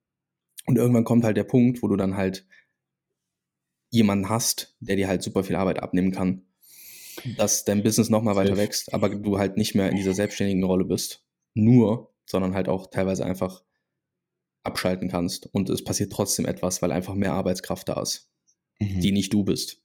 [0.67, 2.47] Und irgendwann kommt halt der Punkt, wo du dann halt
[3.91, 6.47] jemanden hast, der dir halt super viel Arbeit abnehmen kann,
[7.37, 10.87] dass dein Business nochmal weiter wächst, aber du halt nicht mehr in dieser selbstständigen Rolle
[10.87, 11.27] bist.
[11.53, 13.63] Nur, sondern halt auch teilweise einfach
[14.65, 15.47] abschalten kannst.
[15.53, 18.29] Und es passiert trotzdem etwas, weil einfach mehr Arbeitskraft da ist,
[18.81, 19.01] mhm.
[19.01, 19.81] die nicht du bist.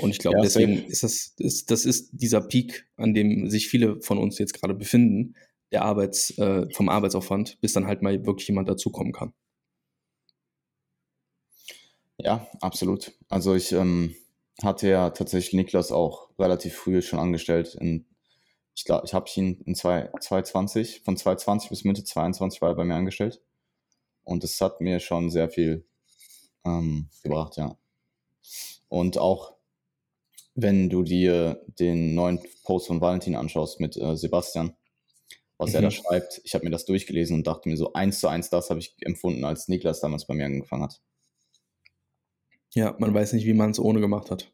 [0.00, 3.68] Und ich glaube, ja, deswegen ist das, ist, das ist dieser Peak, an dem sich
[3.68, 5.34] viele von uns jetzt gerade befinden,
[5.72, 9.32] der Arbeits, äh, vom Arbeitsaufwand, bis dann halt mal wirklich jemand dazukommen kann.
[12.18, 13.12] Ja, absolut.
[13.28, 14.14] Also ich ähm,
[14.62, 17.76] hatte ja tatsächlich Niklas auch relativ früh schon angestellt.
[17.80, 18.06] In,
[18.74, 22.84] ich glaube, ich habe ihn in 2020, von 2020 bis Mitte 2022 war er bei
[22.84, 23.40] mir angestellt.
[24.28, 25.86] Und das hat mir schon sehr viel
[26.66, 27.78] ähm, gebracht, ja.
[28.88, 29.54] Und auch
[30.54, 34.76] wenn du dir den neuen Post von Valentin anschaust mit äh, Sebastian,
[35.56, 35.76] was mhm.
[35.76, 35.92] er da mhm.
[35.92, 36.40] schreibt.
[36.44, 38.94] Ich habe mir das durchgelesen und dachte mir so, eins zu eins das habe ich
[39.00, 41.00] empfunden, als Niklas damals bei mir angefangen hat.
[42.74, 44.52] Ja, man weiß nicht, wie man es ohne gemacht hat.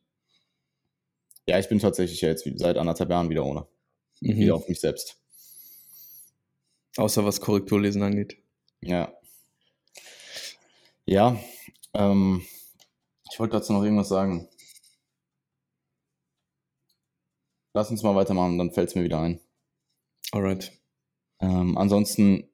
[1.49, 3.67] Ja, ich bin tatsächlich ja jetzt seit anderthalb Jahren wieder ohne.
[4.21, 4.37] Mhm.
[4.37, 5.19] Wieder auf mich selbst.
[6.97, 8.37] Außer was Korrekturlesen angeht.
[8.81, 9.13] Ja.
[11.07, 11.39] Ja,
[11.93, 12.43] ähm,
[13.31, 14.49] ich wollte dazu noch irgendwas sagen.
[17.75, 19.41] Lass uns mal weitermachen, dann fällt es mir wieder ein.
[20.33, 20.73] Alright.
[21.41, 22.49] Ähm, ansonsten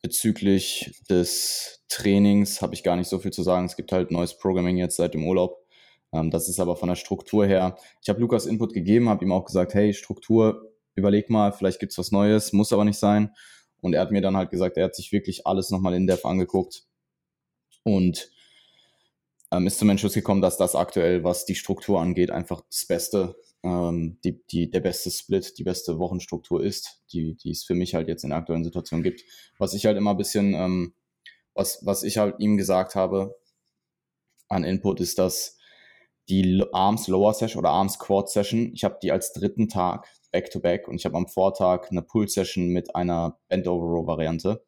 [0.00, 3.66] bezüglich des Trainings habe ich gar nicht so viel zu sagen.
[3.66, 5.58] Es gibt halt neues Programming jetzt seit dem Urlaub.
[6.12, 7.76] Ähm, das ist aber von der Struktur her.
[8.02, 11.92] Ich habe Lukas Input gegeben, habe ihm auch gesagt, hey, Struktur, überleg mal, vielleicht gibt
[11.92, 13.34] es was Neues, muss aber nicht sein.
[13.82, 16.26] Und er hat mir dann halt gesagt, er hat sich wirklich alles nochmal in Dev
[16.26, 16.86] angeguckt
[17.86, 18.32] und
[19.52, 23.36] ähm, ist zum Entschluss gekommen, dass das aktuell, was die Struktur angeht, einfach das Beste
[23.62, 27.94] ähm, die, die, der beste Split, die beste Wochenstruktur ist, die, die es für mich
[27.94, 29.22] halt jetzt in der aktuellen Situation gibt.
[29.58, 30.94] Was ich halt immer ein bisschen, ähm,
[31.54, 33.36] was, was ich halt ihm gesagt habe
[34.48, 35.56] an Input, ist, dass
[36.28, 40.50] die Arms Lower Session oder Arms Quad Session, ich habe die als dritten Tag back
[40.50, 44.06] to back und ich habe am Vortag eine Pull Session mit einer Bend Over Row
[44.08, 44.66] Variante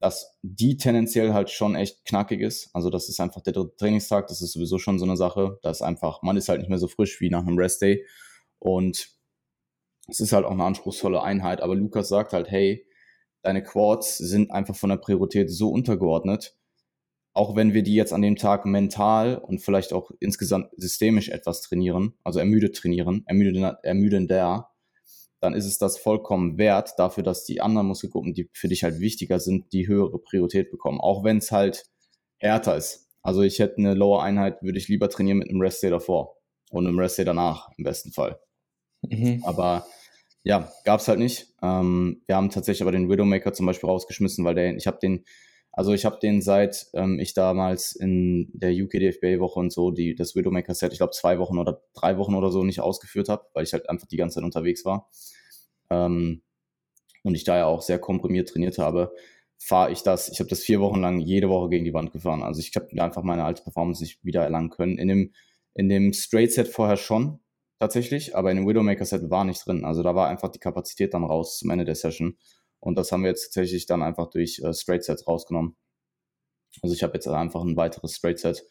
[0.00, 2.70] dass die tendenziell halt schon echt knackig ist.
[2.74, 5.58] Also das ist einfach der dritte Trainingstag, das ist sowieso schon so eine Sache.
[5.62, 8.04] Da ist einfach, man ist halt nicht mehr so frisch wie nach einem Restday.
[8.58, 9.10] Und
[10.08, 11.60] es ist halt auch eine anspruchsvolle Einheit.
[11.60, 12.86] Aber Lukas sagt halt, hey,
[13.42, 16.56] deine Quads sind einfach von der Priorität so untergeordnet.
[17.34, 21.60] Auch wenn wir die jetzt an dem Tag mental und vielleicht auch insgesamt systemisch etwas
[21.60, 24.69] trainieren, also ermüdet trainieren, ermüdender, ermüdender,
[25.40, 29.00] dann ist es das vollkommen wert dafür, dass die anderen Muskelgruppen, die für dich halt
[29.00, 31.00] wichtiger sind, die höhere Priorität bekommen.
[31.00, 31.86] Auch wenn es halt
[32.38, 33.08] härter ist.
[33.22, 36.36] Also ich hätte eine Lower-Einheit, würde ich lieber trainieren mit einem Rest-Day davor
[36.70, 38.38] und einem Rest-Day danach im besten Fall.
[39.02, 39.42] Mhm.
[39.44, 39.86] Aber
[40.42, 41.48] ja, gab es halt nicht.
[41.62, 45.24] Ähm, wir haben tatsächlich aber den Widowmaker zum Beispiel rausgeschmissen, weil der, ich habe den,
[45.72, 50.34] also ich habe den seit ähm, ich damals in der UKDFBA-Woche und so, die, das
[50.34, 53.72] Widowmaker-Set, ich glaube zwei Wochen oder drei Wochen oder so nicht ausgeführt habe, weil ich
[53.72, 55.08] halt einfach die ganze Zeit unterwegs war.
[55.90, 56.42] Ähm,
[57.22, 59.12] und ich da ja auch sehr komprimiert trainiert habe,
[59.58, 62.42] fahre ich das, ich habe das vier Wochen lang jede Woche gegen die Wand gefahren.
[62.42, 64.98] Also ich habe einfach meine alte Performance nicht wieder erlangen können.
[64.98, 65.32] In dem,
[65.74, 67.40] in dem Straight-Set vorher schon,
[67.78, 69.84] tatsächlich, aber in dem Widowmaker-Set war nicht drin.
[69.84, 72.36] Also da war einfach die Kapazität dann raus zum Ende der Session.
[72.80, 75.76] Und das haben wir jetzt tatsächlich dann einfach durch äh, Straight Sets rausgenommen.
[76.82, 78.64] Also ich habe jetzt einfach ein weiteres Straight Set.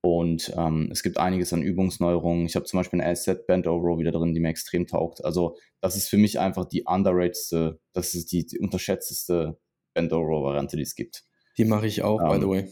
[0.00, 2.44] Und ähm, es gibt einiges an Übungsneuerungen.
[2.44, 5.24] Ich habe zum Beispiel eine Asset Band Over wieder drin, die mir extrem taugt.
[5.24, 9.58] Also das ist für mich einfach die underratedste, das ist die, die unterschätzteste
[9.94, 11.24] Band Over Variante, die es gibt.
[11.56, 12.68] Die mache ich auch, um, by the ähm, way.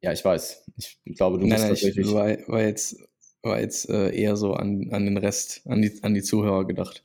[0.00, 0.64] Ja, ich weiß.
[0.76, 2.06] Ich glaube, du nein, bist nein, tatsächlich.
[2.06, 2.96] Ich war, war jetzt,
[3.42, 7.04] war jetzt äh, eher so an, an den Rest, an die, an die Zuhörer gedacht.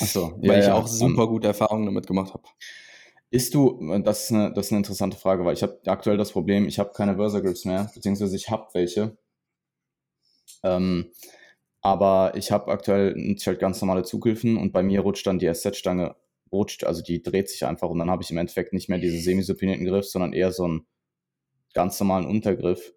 [0.00, 2.44] Achso, ja, Weil ich auch super um, gute Erfahrungen damit gemacht habe.
[3.30, 6.32] Ist du, das ist, eine, das ist eine interessante Frage, weil ich habe aktuell das
[6.32, 9.16] Problem, ich habe keine Versa Grips mehr, beziehungsweise ich habe welche.
[10.62, 11.12] Ähm,
[11.80, 13.14] aber ich habe aktuell
[13.44, 16.16] halt ganz normale Zughilfen und bei mir rutscht dann die SZ-Stange,
[16.50, 19.18] rutscht, also die dreht sich einfach und dann habe ich im Endeffekt nicht mehr diese
[19.18, 20.86] semi-supinierten Griff, sondern eher so einen
[21.74, 22.94] ganz normalen Untergriff.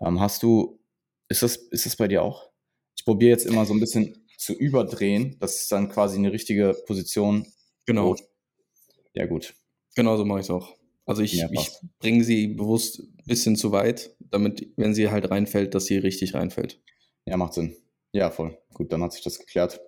[0.00, 0.78] Ähm, hast du,
[1.28, 2.50] ist das, ist das bei dir auch?
[2.96, 6.74] Ich probiere jetzt immer so ein bisschen zu überdrehen, das ist dann quasi eine richtige
[6.86, 7.46] Position.
[7.86, 8.08] Genau.
[8.08, 8.24] Rutscht.
[9.14, 9.54] Ja, gut.
[9.94, 10.76] Genau so mache ich es auch.
[11.06, 15.30] Also ich, ja, ich bringe sie bewusst ein bisschen zu weit, damit, wenn sie halt
[15.30, 16.80] reinfällt, dass sie richtig reinfällt.
[17.24, 17.76] Ja, macht Sinn.
[18.12, 18.58] Ja, voll.
[18.74, 19.80] Gut, dann hat sich das geklärt.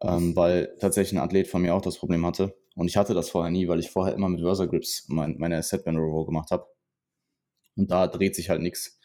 [0.00, 2.56] Ähm, weil tatsächlich ein Athlet von mir auch das Problem hatte.
[2.76, 5.62] Und ich hatte das vorher nie, weil ich vorher immer mit Versa Grips mein, meine
[5.62, 6.66] Setband Row gemacht habe.
[7.76, 8.98] Und da dreht sich halt nichts.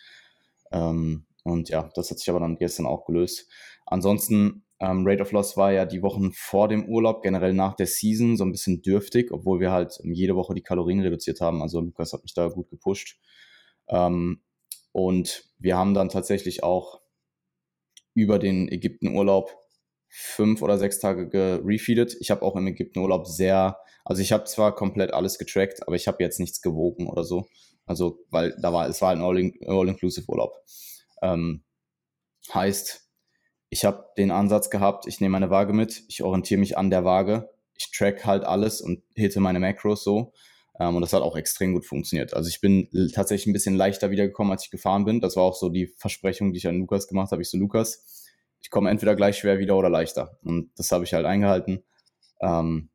[0.72, 3.50] Ähm, und ja, das hat sich aber dann gestern auch gelöst.
[3.86, 7.88] Ansonsten ähm, Rate of Loss war ja die Wochen vor dem Urlaub, generell nach der
[7.88, 11.62] Season, so ein bisschen dürftig, obwohl wir halt jede Woche die Kalorien reduziert haben.
[11.62, 13.20] Also Lukas hat mich da gut gepusht.
[13.88, 14.42] Ähm,
[14.92, 17.02] und wir haben dann tatsächlich auch
[18.14, 19.56] über den Ägyptenurlaub
[20.10, 22.18] fünf oder sechs Tage gerefeedet.
[22.20, 26.08] Ich habe auch im Ägyptenurlaub sehr, also ich habe zwar komplett alles getrackt, aber ich
[26.08, 27.48] habe jetzt nichts gewogen oder so.
[27.86, 30.54] Also, weil da war, es war ein All-Inclusive-Urlaub.
[31.22, 31.64] Ähm,
[32.54, 33.08] heißt,
[33.70, 37.06] ich habe den Ansatz gehabt, ich nehme meine Waage mit, ich orientiere mich an der
[37.06, 40.34] Waage, ich track halt alles und hitte meine Macros so.
[40.80, 42.34] Ähm, und das hat auch extrem gut funktioniert.
[42.34, 45.22] Also ich bin tatsächlich ein bisschen leichter wiedergekommen, als ich gefahren bin.
[45.22, 47.42] Das war auch so die Versprechung, die ich an Lukas gemacht habe.
[47.42, 48.26] Ich so, Lukas,
[48.62, 50.38] ich komme entweder gleich schwer wieder oder leichter.
[50.44, 51.84] Und das habe ich halt eingehalten.
[52.42, 52.90] Ähm,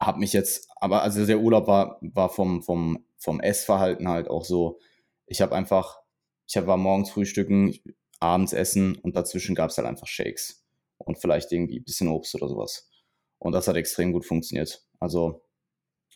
[0.00, 4.44] habe mich jetzt, aber also der Urlaub war, war vom, vom, vom Essverhalten halt auch
[4.44, 4.78] so,
[5.26, 6.00] ich habe einfach,
[6.46, 7.78] ich war morgens frühstücken,
[8.20, 10.64] abends essen und dazwischen gab es halt einfach Shakes
[10.98, 12.88] und vielleicht irgendwie ein bisschen Obst oder sowas.
[13.38, 14.82] Und das hat extrem gut funktioniert.
[14.98, 15.42] Also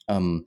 [0.08, 0.46] ähm,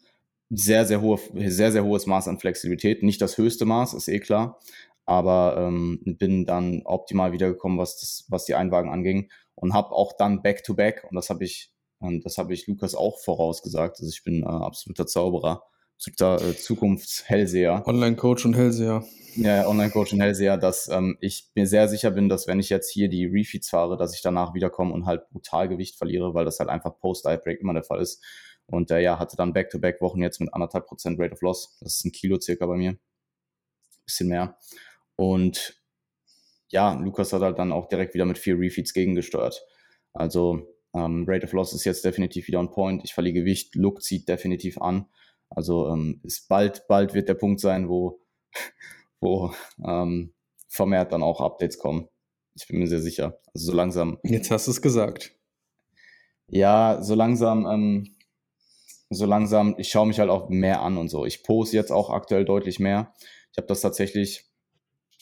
[0.50, 1.20] sehr, sehr, hohe,
[1.50, 3.04] sehr, sehr hohes Maß an Flexibilität.
[3.04, 4.60] Nicht das höchste Maß, ist eh klar.
[5.06, 9.30] Aber ähm, bin dann optimal wiedergekommen, was, das, was die Einwagen anging.
[9.56, 12.96] Und habe auch dann Back-to-Back, -back, und das habe ich, und das habe ich Lukas
[12.96, 14.00] auch vorausgesagt.
[14.00, 15.64] Also ich bin äh, absoluter Zauberer,
[16.08, 17.84] absoluter äh, Zukunftshellseher.
[17.88, 19.04] Online-Coach und Hellseher
[19.36, 22.92] ja, Online-Coach und Hellseher, dass ähm, ich mir sehr sicher bin, dass wenn ich jetzt
[22.92, 26.60] hier die Refeeds fahre, dass ich danach wiederkomme und halt brutal Gewicht verliere, weil das
[26.60, 28.24] halt einfach Post-Diet-Break immer der Fall ist.
[28.66, 31.78] Und äh, ja, hatte dann Back-to-Back-Wochen jetzt mit anderthalb Prozent Rate of Loss.
[31.82, 32.98] Das ist ein Kilo circa bei mir.
[34.06, 34.58] Bisschen mehr.
[35.16, 35.82] Und
[36.70, 39.66] ja, Lukas hat halt dann auch direkt wieder mit vier Refeeds gegengesteuert.
[40.14, 43.04] Also ähm, Rate of Loss ist jetzt definitiv wieder on point.
[43.04, 45.08] Ich verliere Gewicht, Look zieht definitiv an.
[45.56, 48.20] Also ähm, ist bald, bald wird der Punkt sein, wo
[49.22, 49.54] wo
[49.86, 50.34] ähm,
[50.68, 52.08] vermehrt dann auch Updates kommen.
[52.56, 53.40] Ich bin mir sehr sicher.
[53.54, 54.20] Also so langsam.
[54.24, 55.36] Jetzt hast du es gesagt.
[56.48, 58.16] Ja, so langsam, ähm,
[59.10, 61.26] so langsam, ich schaue mich halt auch mehr an und so.
[61.26, 63.14] Ich poste jetzt auch aktuell deutlich mehr.
[63.52, 64.46] Ich habe das tatsächlich,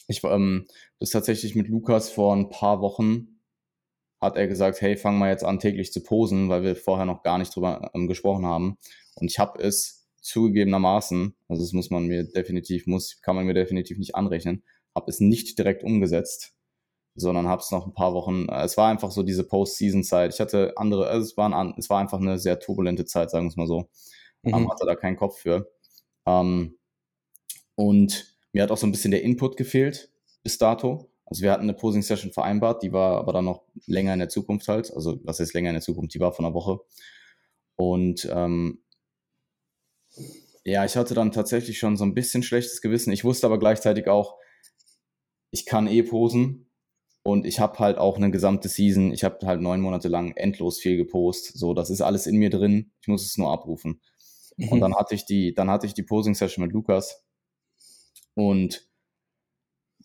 [0.08, 0.66] ich ähm,
[0.98, 3.40] das tatsächlich mit Lukas vor ein paar Wochen
[4.20, 7.22] hat er gesagt, hey, fang mal jetzt an täglich zu posen, weil wir vorher noch
[7.22, 8.78] gar nicht drüber ähm, gesprochen haben.
[9.16, 13.54] Und ich habe es zugegebenermaßen, also das muss man mir definitiv, muss, kann man mir
[13.54, 14.62] definitiv nicht anrechnen,
[14.94, 16.54] habe es nicht direkt umgesetzt,
[17.14, 20.32] sondern habe es noch ein paar Wochen, äh, es war einfach so diese Post-Season-Zeit.
[20.32, 23.46] Ich hatte andere, also es, war ein, es war einfach eine sehr turbulente Zeit, sagen
[23.46, 23.88] wir es mal so.
[24.42, 24.70] Mhm.
[24.70, 25.70] Hatte da keinen Kopf für.
[26.26, 26.78] Ähm,
[27.74, 30.10] und mir hat auch so ein bisschen der Input gefehlt
[30.42, 31.10] bis dato.
[31.24, 34.68] Also wir hatten eine Posing-Session vereinbart, die war aber dann noch länger in der Zukunft
[34.68, 34.92] halt.
[34.92, 36.14] Also was heißt länger in der Zukunft?
[36.14, 36.80] Die war von einer Woche.
[37.76, 38.82] Und ähm,
[40.64, 43.12] ja, ich hatte dann tatsächlich schon so ein bisschen schlechtes Gewissen.
[43.12, 44.36] Ich wusste aber gleichzeitig auch,
[45.50, 46.70] ich kann eh posen
[47.24, 49.12] und ich habe halt auch eine gesamte Season.
[49.12, 51.56] Ich habe halt neun Monate lang endlos viel gepostet.
[51.56, 52.92] So, das ist alles in mir drin.
[53.00, 54.00] Ich muss es nur abrufen.
[54.56, 54.68] Mhm.
[54.68, 57.24] Und dann hatte ich die, dann hatte ich die Posing-Session mit Lukas
[58.34, 58.88] und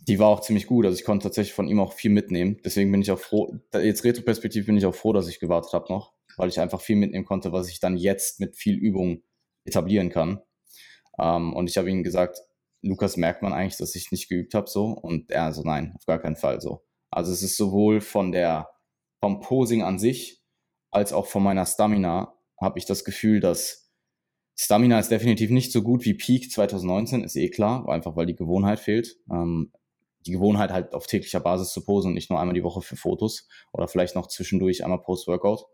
[0.07, 0.85] die war auch ziemlich gut.
[0.85, 2.59] Also ich konnte tatsächlich von ihm auch viel mitnehmen.
[2.63, 5.91] Deswegen bin ich auch froh, jetzt retroperspektiv bin ich auch froh, dass ich gewartet habe
[5.91, 9.23] noch, weil ich einfach viel mitnehmen konnte, was ich dann jetzt mit viel Übung
[9.67, 10.41] etablieren kann.
[11.19, 12.39] Ähm, und ich habe ihm gesagt,
[12.82, 14.86] Lukas, merkt man eigentlich, dass ich nicht geübt habe so?
[14.88, 16.86] Und er so, nein, auf gar keinen Fall so.
[17.10, 18.69] Also es ist sowohl von der,
[19.19, 20.43] vom Posing an sich,
[20.91, 23.91] als auch von meiner Stamina habe ich das Gefühl, dass
[24.60, 28.36] Stamina ist definitiv nicht so gut wie Peak 2019, ist eh klar, einfach weil die
[28.36, 29.17] Gewohnheit fehlt.
[29.32, 29.71] Ähm,
[30.25, 32.95] die Gewohnheit halt auf täglicher Basis zu posen und nicht nur einmal die Woche für
[32.95, 35.65] Fotos oder vielleicht noch zwischendurch einmal Post-Workout.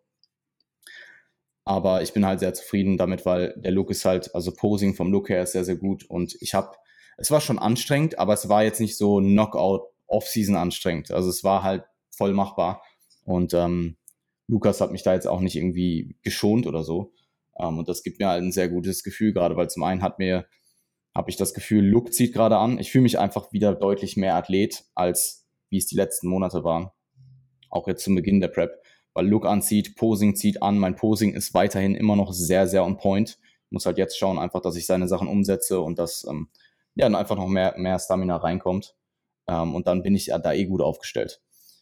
[1.65, 5.12] Aber ich bin halt sehr zufrieden damit, weil der Look ist halt, also Posing vom
[5.12, 6.04] Look her ist sehr, sehr gut.
[6.06, 6.76] Und ich habe,
[7.17, 11.12] es war schon anstrengend, aber es war jetzt nicht so Knockout Off-Season anstrengend.
[11.12, 12.84] Also es war halt voll machbar.
[13.23, 13.97] Und ähm,
[14.47, 17.13] Lukas hat mich da jetzt auch nicht irgendwie geschont oder so.
[17.58, 20.19] Ähm, und das gibt mir halt ein sehr gutes Gefühl, gerade weil zum einen hat
[20.19, 20.45] mir,
[21.15, 22.78] habe ich das Gefühl, Look zieht gerade an.
[22.80, 26.89] Ich fühle mich einfach wieder deutlich mehr Athlet, als wie es die letzten Monate waren.
[27.69, 28.82] Auch jetzt zum Beginn der Prep
[29.13, 30.78] weil Look anzieht, Posing zieht an.
[30.78, 33.39] Mein Posing ist weiterhin immer noch sehr, sehr on point.
[33.69, 36.49] Muss halt jetzt schauen, einfach, dass ich seine Sachen umsetze und dass ähm,
[36.95, 38.95] ja dann einfach noch mehr, mehr Stamina reinkommt.
[39.47, 41.41] Ähm, und dann bin ich ja da eh gut aufgestellt.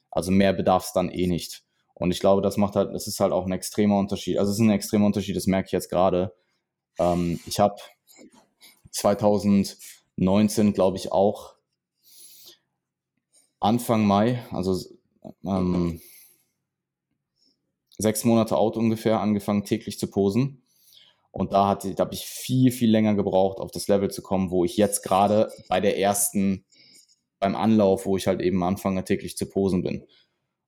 [0.09, 1.63] Also mehr bedarf es dann eh nicht.
[1.93, 4.37] Und ich glaube, das macht halt, das ist halt auch ein extremer Unterschied.
[4.37, 6.33] Also es ist ein extremer Unterschied, das merke ich jetzt gerade.
[6.97, 7.75] Ähm, ich habe
[8.91, 11.55] 2019, glaube ich, auch
[13.59, 14.75] Anfang Mai, also
[15.45, 16.01] ähm,
[18.01, 20.63] sechs Monate out ungefähr angefangen, täglich zu posen.
[21.31, 24.65] Und da, da habe ich viel, viel länger gebraucht, auf das Level zu kommen, wo
[24.65, 26.65] ich jetzt gerade bei der ersten,
[27.39, 30.05] beim Anlauf, wo ich halt eben anfange, täglich zu posen bin.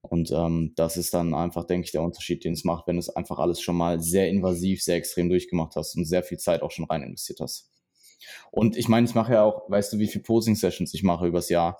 [0.01, 2.99] Und ähm, das ist dann einfach, denke ich, der Unterschied, den es macht, wenn du
[2.99, 6.61] es einfach alles schon mal sehr invasiv, sehr extrem durchgemacht hast und sehr viel Zeit
[6.61, 7.69] auch schon rein investiert hast.
[8.51, 11.49] Und ich meine, ich mache ja auch, weißt du, wie viele Posing-Sessions ich mache übers
[11.49, 11.77] Jahr.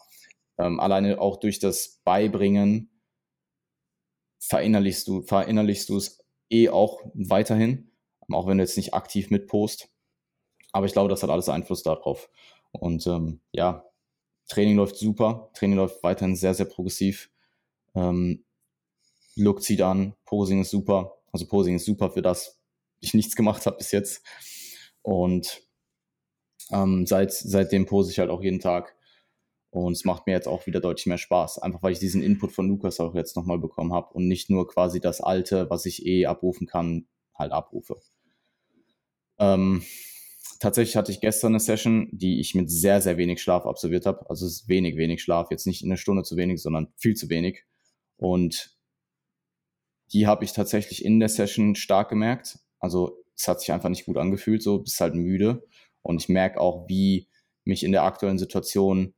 [0.57, 2.92] Ähm, alleine auch durch das Beibringen
[4.47, 7.91] verinnerlichst du, verinnerlichst du es eh auch weiterhin,
[8.29, 9.89] auch wenn du jetzt nicht aktiv mitpost.
[10.71, 12.29] Aber ich glaube, das hat alles Einfluss darauf.
[12.71, 13.85] Und ähm, ja,
[14.47, 17.29] Training läuft super, Training läuft weiterhin sehr, sehr progressiv.
[17.95, 18.43] Ähm,
[19.35, 21.17] Look zieht an, Posing ist super.
[21.31, 22.59] Also Posing ist super für das,
[22.99, 24.23] ich nichts gemacht habe bis jetzt.
[25.01, 25.63] Und
[26.71, 28.95] ähm, seit, seitdem pose ich halt auch jeden Tag.
[29.73, 32.51] Und es macht mir jetzt auch wieder deutlich mehr Spaß, einfach weil ich diesen Input
[32.51, 36.05] von Lukas auch jetzt nochmal bekommen habe und nicht nur quasi das Alte, was ich
[36.05, 37.99] eh abrufen kann, halt abrufe.
[39.39, 39.81] Ähm,
[40.59, 44.29] tatsächlich hatte ich gestern eine Session, die ich mit sehr, sehr wenig Schlaf absolviert habe.
[44.29, 45.49] Also es ist wenig, wenig Schlaf.
[45.49, 47.63] Jetzt nicht eine Stunde zu wenig, sondern viel zu wenig.
[48.17, 48.77] Und
[50.11, 52.59] die habe ich tatsächlich in der Session stark gemerkt.
[52.79, 55.65] Also es hat sich einfach nicht gut angefühlt, so bist halt müde.
[56.03, 57.27] Und ich merke auch, wie
[57.63, 59.15] mich in der aktuellen Situation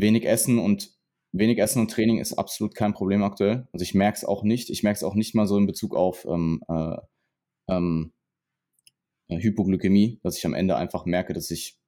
[0.00, 0.90] wenig Essen und
[1.32, 3.68] wenig Essen und Training ist absolut kein Problem aktuell.
[3.72, 4.70] Also ich merke es auch nicht.
[4.70, 6.96] Ich merke es auch nicht mal so in Bezug auf ähm, äh,
[7.68, 8.12] ähm,
[9.28, 11.78] äh, Hypoglykämie, dass ich am Ende einfach merke, dass ich,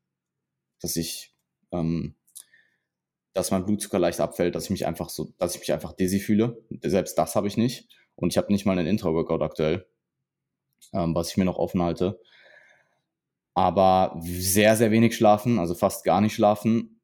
[0.81, 1.35] dass ich,
[1.73, 2.15] ähm,
[3.33, 6.19] dass mein Blutzucker leicht abfällt, dass ich mich einfach so, dass ich mich einfach dizzy
[6.19, 6.63] fühle.
[6.83, 7.89] Selbst das habe ich nicht.
[8.17, 9.87] Und ich habe nicht mal einen Intra-Workout aktuell,
[10.93, 12.21] ähm, was ich mir noch offen halte.
[13.55, 16.98] Aber sehr, sehr wenig schlafen, also fast gar nicht schlafen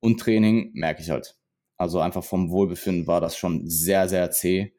[0.00, 1.36] und Training merke ich halt.
[1.76, 4.72] Also einfach vom Wohlbefinden war das schon sehr, sehr zäh.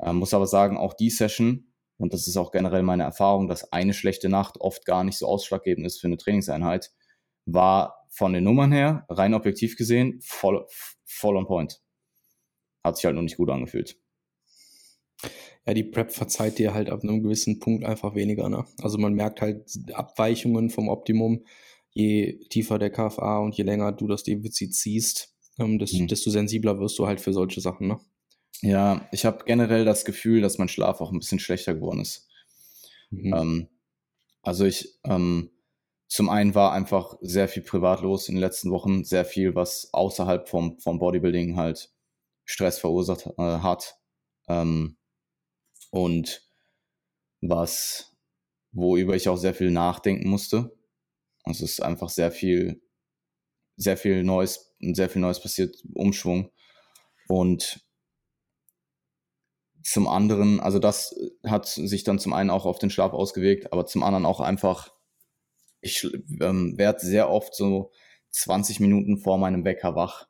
[0.00, 3.72] Ähm, muss aber sagen, auch die Session, und das ist auch generell meine Erfahrung, dass
[3.72, 6.92] eine schlechte Nacht oft gar nicht so ausschlaggebend ist für eine Trainingseinheit,
[7.44, 10.66] war von den Nummern her, rein objektiv gesehen, voll,
[11.04, 11.80] voll on point.
[12.84, 13.98] Hat sich halt noch nicht gut angefühlt.
[15.66, 18.48] Ja, die Prep verzeiht dir halt ab einem gewissen Punkt einfach weniger.
[18.48, 18.64] Ne?
[18.80, 21.44] Also man merkt halt Abweichungen vom Optimum
[21.92, 26.08] je tiefer der KFA und je länger du das Defizit ziehst, ähm, desto, mhm.
[26.08, 27.98] desto sensibler wirst du halt für solche Sachen, ne?
[28.60, 32.28] Ja, ich habe generell das Gefühl, dass mein Schlaf auch ein bisschen schlechter geworden ist.
[33.10, 33.34] Mhm.
[33.34, 33.68] Ähm,
[34.42, 35.50] also ich, ähm,
[36.08, 39.92] zum einen war einfach sehr viel privat los in den letzten Wochen, sehr viel, was
[39.92, 41.92] außerhalb vom, vom Bodybuilding halt
[42.44, 43.98] Stress verursacht äh, hat.
[44.48, 44.96] Ähm,
[45.90, 46.48] und
[47.40, 48.16] was,
[48.72, 50.77] worüber ich auch sehr viel nachdenken musste.
[51.48, 52.82] Also es ist einfach sehr viel,
[53.76, 56.50] sehr viel Neues, sehr viel Neues passiert, Umschwung.
[57.28, 57.80] Und
[59.82, 61.14] zum anderen, also das
[61.46, 64.92] hat sich dann zum einen auch auf den Schlaf ausgewirkt, aber zum anderen auch einfach,
[65.80, 66.06] ich
[66.40, 67.90] ähm, werde sehr oft so
[68.30, 70.26] 20 Minuten vor meinem Wecker wach.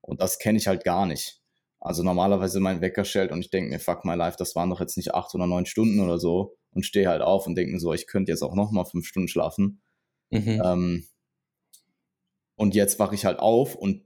[0.00, 1.40] Und das kenne ich halt gar nicht.
[1.80, 4.80] Also normalerweise mein Wecker stellt und ich denke mir, fuck my life, das waren doch
[4.80, 7.80] jetzt nicht acht oder neun Stunden oder so und stehe halt auf und denke mir
[7.80, 9.80] so, ich könnte jetzt auch noch mal fünf Stunden schlafen.
[10.32, 10.62] Mhm.
[10.64, 11.04] Ähm,
[12.56, 14.02] und jetzt wache ich halt auf und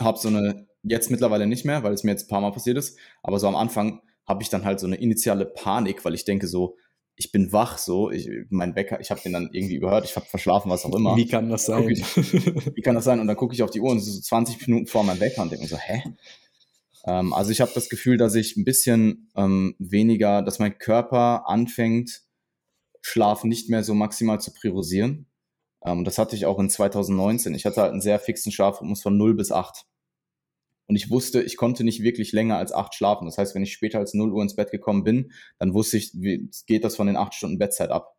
[0.00, 2.76] habe so eine, jetzt mittlerweile nicht mehr, weil es mir jetzt ein paar Mal passiert
[2.76, 6.24] ist, aber so am Anfang habe ich dann halt so eine initiale Panik, weil ich
[6.24, 6.76] denke so,
[7.16, 10.26] ich bin wach so, ich, mein Wecker, ich habe den dann irgendwie überhört, ich habe
[10.26, 11.16] verschlafen, was auch immer.
[11.16, 11.88] Wie kann das sein?
[11.88, 13.20] Ich, wie kann das sein?
[13.20, 15.20] Und dann gucke ich auf die Uhr und es ist so 20 Minuten vor meinem
[15.20, 16.02] Wecker und denke mir so, hä?
[17.06, 21.48] Ähm, also ich habe das Gefühl, dass ich ein bisschen ähm, weniger, dass mein Körper
[21.48, 22.22] anfängt,
[23.00, 25.26] Schlaf nicht mehr so maximal zu priorisieren.
[25.84, 27.54] Ähm, das hatte ich auch in 2019.
[27.54, 29.84] Ich hatte halt einen sehr fixen Schlafrhythmus von 0 bis 8.
[30.86, 33.24] Und ich wusste, ich konnte nicht wirklich länger als acht schlafen.
[33.24, 36.12] Das heißt, wenn ich später als 0 Uhr ins Bett gekommen bin, dann wusste ich,
[36.14, 38.16] wie geht das von den acht Stunden Bettzeit ab.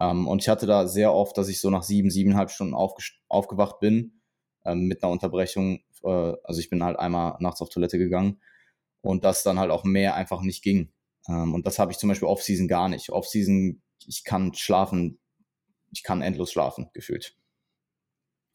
[0.00, 3.80] Ähm, und ich hatte da sehr oft, dass ich so nach sieben, siebeneinhalb Stunden aufgewacht
[3.80, 4.20] bin,
[4.64, 5.80] ähm, mit einer Unterbrechung.
[6.04, 8.40] Äh, also ich bin halt einmal nachts auf Toilette gegangen
[9.00, 10.92] und das dann halt auch mehr einfach nicht ging.
[11.28, 13.10] Ähm, und das habe ich zum Beispiel Off-Season gar nicht.
[13.10, 15.18] Off-Season, ich kann schlafen,
[15.92, 17.36] ich kann endlos schlafen, gefühlt.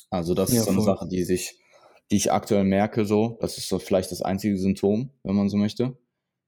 [0.09, 0.85] Also das ja, ist so eine voll.
[0.85, 1.59] Sache, die sich,
[2.11, 3.37] die ich aktuell merke, so.
[3.41, 5.97] Das ist so vielleicht das einzige Symptom, wenn man so möchte.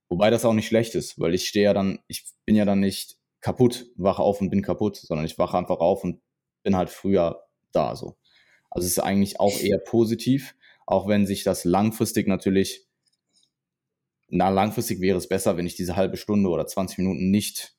[0.09, 2.79] Wobei das auch nicht schlecht ist, weil ich stehe ja dann, ich bin ja dann
[2.79, 6.21] nicht kaputt, wache auf und bin kaputt, sondern ich wache einfach auf und
[6.63, 8.17] bin halt früher da, so.
[8.69, 10.55] Also es ist eigentlich auch eher positiv,
[10.85, 12.87] auch wenn sich das langfristig natürlich,
[14.27, 17.75] na, langfristig wäre es besser, wenn ich diese halbe Stunde oder 20 Minuten nicht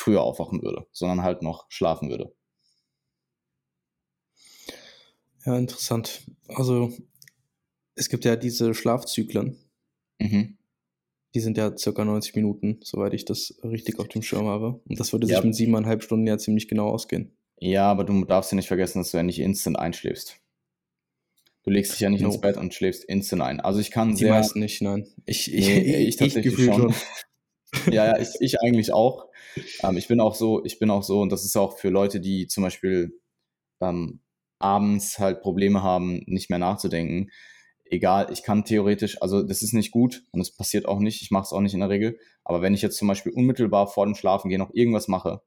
[0.00, 2.32] früher aufwachen würde, sondern halt noch schlafen würde.
[5.44, 6.22] Ja, interessant.
[6.48, 6.92] Also
[7.94, 9.56] es gibt ja diese Schlafzyklen.
[10.18, 10.58] Mhm.
[11.34, 14.80] Die sind ja circa 90 Minuten, soweit ich das richtig auf dem Schirm habe.
[14.88, 15.36] Und das würde ja.
[15.36, 17.36] sich mit siebeneinhalb Stunden ja ziemlich genau ausgehen.
[17.58, 20.40] Ja, aber du darfst ja nicht vergessen, dass du ja nicht instant einschläfst.
[21.62, 22.28] Du legst dich ja nicht no.
[22.28, 23.60] ins Bett und schläfst instant ein.
[23.60, 24.28] Also ich kann Die sehr.
[24.28, 25.06] Die meisten nicht, nein.
[25.26, 26.92] Ich, ich, nee, ich, ich tatsächlich schon.
[26.92, 26.94] schon.
[27.92, 29.29] ja, ja, ich, ich eigentlich auch.
[29.82, 32.20] Ähm, ich bin auch so, ich bin auch so, und das ist auch für Leute,
[32.20, 33.18] die zum Beispiel
[33.80, 34.20] ähm,
[34.58, 37.30] abends halt Probleme haben, nicht mehr nachzudenken.
[37.84, 41.30] Egal, ich kann theoretisch, also das ist nicht gut und es passiert auch nicht, ich
[41.30, 44.06] mache es auch nicht in der Regel, aber wenn ich jetzt zum Beispiel unmittelbar vor
[44.06, 45.42] dem Schlafen gehen noch irgendwas mache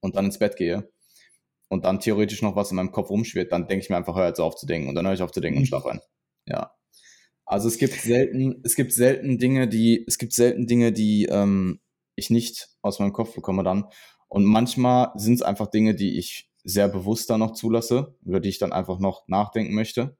[0.00, 0.92] und dann ins Bett gehe
[1.68, 4.26] und dann theoretisch noch was in meinem Kopf rumschwirrt, dann denke ich mir einfach, hör
[4.26, 6.00] jetzt auf zu denken und dann höre ich auf zu denken und schlafe ein.
[6.46, 6.74] Ja.
[7.46, 11.80] Also es gibt selten, es gibt selten Dinge, die, es gibt selten Dinge, die ähm,
[12.14, 13.86] ich nicht aus meinem Kopf bekomme dann.
[14.28, 18.48] Und manchmal sind es einfach Dinge, die ich sehr bewusst dann noch zulasse, über die
[18.48, 20.16] ich dann einfach noch nachdenken möchte,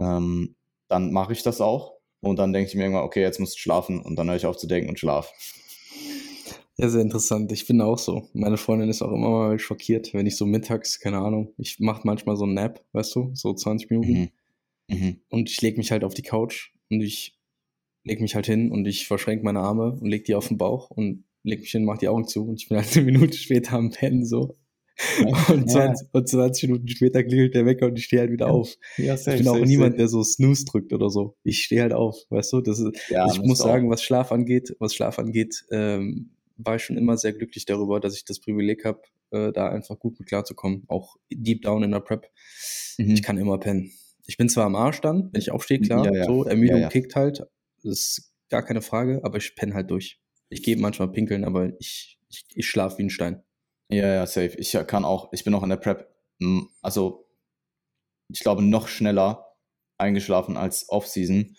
[0.00, 0.56] ähm,
[0.88, 1.94] dann mache ich das auch.
[2.20, 4.46] Und dann denke ich mir irgendwann, okay, jetzt musst du schlafen und dann höre ich
[4.46, 5.32] auf zu denken und schlaf.
[6.76, 7.52] Ja, sehr interessant.
[7.52, 8.28] Ich bin auch so.
[8.32, 12.02] Meine Freundin ist auch immer mal schockiert, wenn ich so mittags, keine Ahnung, ich mache
[12.04, 14.32] manchmal so einen Nap, weißt du, so 20 Minuten.
[14.88, 14.96] Mhm.
[14.96, 15.20] Mhm.
[15.28, 17.38] Und ich lege mich halt auf die Couch und ich
[18.04, 20.90] lege mich halt hin und ich verschränke meine Arme und lege die auf den Bauch
[20.90, 23.74] und lege mich hin, mache die Augen zu und ich bin halt eine Minute später
[23.74, 24.56] am Pennen so.
[25.48, 28.76] Und, 20, und 20 Minuten später klingelt der Wecker und ich stehe halt wieder auf.
[28.96, 29.98] Ja, safe, ich bin auch safe, niemand, safe.
[29.98, 31.36] der so Snooze drückt oder so.
[31.42, 32.60] Ich stehe halt auf, weißt du?
[32.60, 36.84] Das ist, ja, ich muss sagen, was Schlaf angeht, was Schlaf angeht, ähm, war ich
[36.84, 39.02] schon immer sehr glücklich darüber, dass ich das Privileg habe,
[39.32, 40.84] äh, da einfach gut mit klarzukommen.
[40.86, 42.30] Auch deep down in der Prep.
[42.96, 43.10] Mhm.
[43.10, 43.90] Ich kann immer pennen.
[44.26, 46.24] Ich bin zwar am Arsch dann, wenn ich aufstehe, klar, ja, ja.
[46.24, 47.42] so, Ermüdung ja, kickt halt,
[47.84, 50.20] das ist gar keine Frage, aber ich penne halt durch.
[50.48, 53.42] Ich gehe manchmal pinkeln, aber ich, ich, ich schlafe wie ein Stein.
[53.88, 54.56] Ja, ja, safe.
[54.58, 56.08] Ich kann auch, ich bin auch in der Prep,
[56.40, 57.28] hm, also
[58.28, 59.54] ich glaube, noch schneller
[59.98, 61.56] eingeschlafen als Off-Season.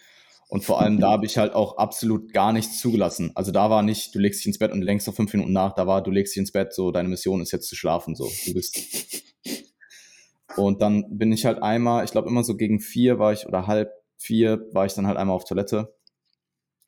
[0.48, 3.32] Und vor allem da habe ich halt auch absolut gar nichts zugelassen.
[3.36, 5.74] Also da war nicht, du legst dich ins Bett und lenkst noch fünf Minuten nach,
[5.74, 8.30] da war, du legst dich ins Bett, so deine Mission ist jetzt zu schlafen, so
[8.46, 8.80] du bist.
[10.56, 13.68] Und dann bin ich halt einmal, ich glaube immer so gegen vier war ich oder
[13.68, 15.95] halb vier war ich dann halt einmal auf Toilette.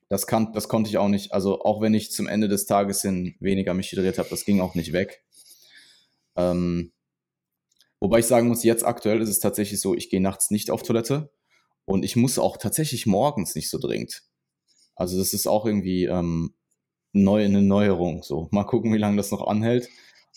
[0.08, 3.02] Das, kann, das konnte ich auch nicht, also auch wenn ich zum Ende des Tages
[3.02, 5.22] hin weniger mich hydriert habe, das ging auch nicht weg.
[6.36, 6.92] Ähm,
[8.00, 10.82] wobei ich sagen muss, jetzt aktuell ist es tatsächlich so, ich gehe nachts nicht auf
[10.82, 11.30] Toilette
[11.84, 14.22] und ich muss auch tatsächlich morgens nicht so dringend.
[14.94, 16.54] Also das ist auch irgendwie ähm,
[17.12, 18.22] neu, eine Neuerung.
[18.22, 19.88] So, mal gucken, wie lange das noch anhält.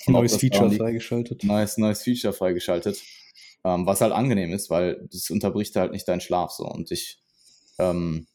[0.05, 1.43] Und neues Feature freigeschaltet.
[1.43, 3.01] Neues, neues Feature freigeschaltet.
[3.63, 6.65] Ähm, was halt angenehm ist, weil das unterbricht halt nicht deinen Schlaf so.
[6.65, 7.19] Und ich
[7.77, 8.27] ähm,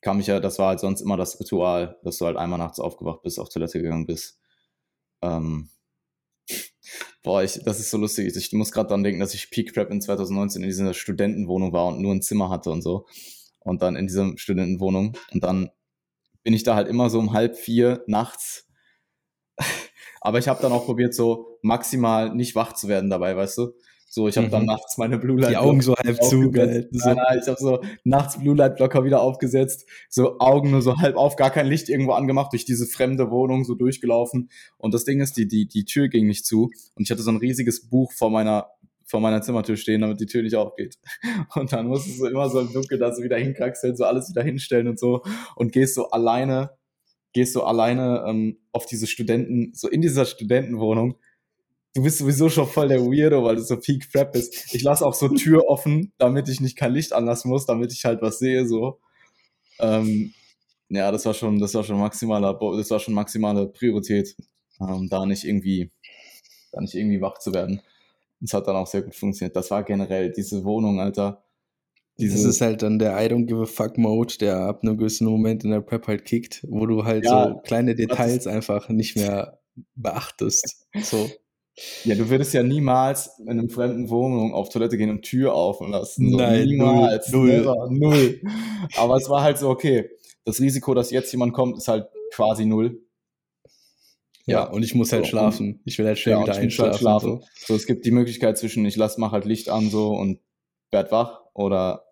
[0.00, 2.80] kam mich ja, das war halt sonst immer das Ritual, dass du halt einmal nachts
[2.80, 4.38] aufgewacht bist, auf Toilette gegangen bist.
[5.22, 5.70] Ähm,
[7.22, 8.34] Boah, ich, das ist so lustig.
[8.36, 11.86] Ich muss gerade dran denken, dass ich Peak Prep in 2019 in dieser Studentenwohnung war
[11.86, 13.06] und nur ein Zimmer hatte und so.
[13.60, 15.16] Und dann in dieser Studentenwohnung.
[15.32, 15.70] Und dann
[16.44, 18.68] bin ich da halt immer so um halb vier nachts.
[20.20, 23.72] Aber ich habe dann auch probiert, so maximal nicht wach zu werden dabei, weißt du?
[24.16, 24.50] So, ich habe mhm.
[24.50, 26.98] dann nachts meine Blue Light Die Augen so halb zugehalten.
[26.98, 27.12] So.
[27.12, 31.16] Nein, ich habe so nachts Blue Light Blocker wieder aufgesetzt, so Augen nur so halb
[31.16, 34.48] auf, gar kein Licht irgendwo angemacht, durch diese fremde Wohnung so durchgelaufen.
[34.78, 36.70] Und das Ding ist, die, die, die Tür ging nicht zu.
[36.94, 38.68] Und ich hatte so ein riesiges Buch vor meiner,
[39.04, 40.96] vor meiner Zimmertür stehen, damit die Tür nicht aufgeht.
[41.54, 44.42] Und dann musstest du immer so im Dunkeln da so wieder hinkraxeln, so alles wieder
[44.42, 45.24] hinstellen und so.
[45.56, 46.70] Und gehst so alleine,
[47.34, 51.18] gehst so alleine ähm, auf diese Studenten, so in dieser Studentenwohnung
[51.96, 54.74] du bist sowieso schon voll der Weirdo, weil du so Peak Prep bist.
[54.74, 58.04] Ich lasse auch so Tür offen, damit ich nicht kein Licht anlassen muss, damit ich
[58.04, 59.00] halt was sehe, so.
[59.80, 60.34] Ähm,
[60.90, 64.36] ja, das war schon, das war schon maximaler, das war schon maximale Priorität,
[64.78, 65.90] ähm, da nicht irgendwie,
[66.70, 67.80] da nicht irgendwie wach zu werden.
[68.40, 69.56] Das hat dann auch sehr gut funktioniert.
[69.56, 71.44] Das war generell diese Wohnung, Alter.
[72.18, 75.26] das ist halt dann der I don't give a fuck Mode, der ab einem gewissen
[75.26, 79.16] Moment in der Prep halt kickt, wo du halt ja, so kleine Details einfach nicht
[79.16, 79.60] mehr
[79.94, 80.86] beachtest.
[81.00, 81.30] So.
[82.04, 85.90] Ja, du würdest ja niemals in einem fremden Wohnung auf Toilette gehen und Tür offen
[85.90, 86.30] lassen.
[86.30, 87.30] So, Nein, niemals.
[87.30, 87.48] Null.
[87.48, 88.40] Never, null.
[88.96, 90.08] Aber es war halt so, okay,
[90.44, 93.02] das Risiko, dass jetzt jemand kommt, ist halt quasi null.
[94.46, 95.80] Ja, und ich muss halt so, schlafen.
[95.84, 96.92] Ich will halt schnell ja, wieder halt einschlafen.
[96.92, 97.40] Halt schlafen.
[97.40, 97.66] So.
[97.66, 97.74] so.
[97.74, 100.40] es gibt die Möglichkeit zwischen, ich lass, mach halt Licht an so und
[100.92, 102.04] werd wach oder,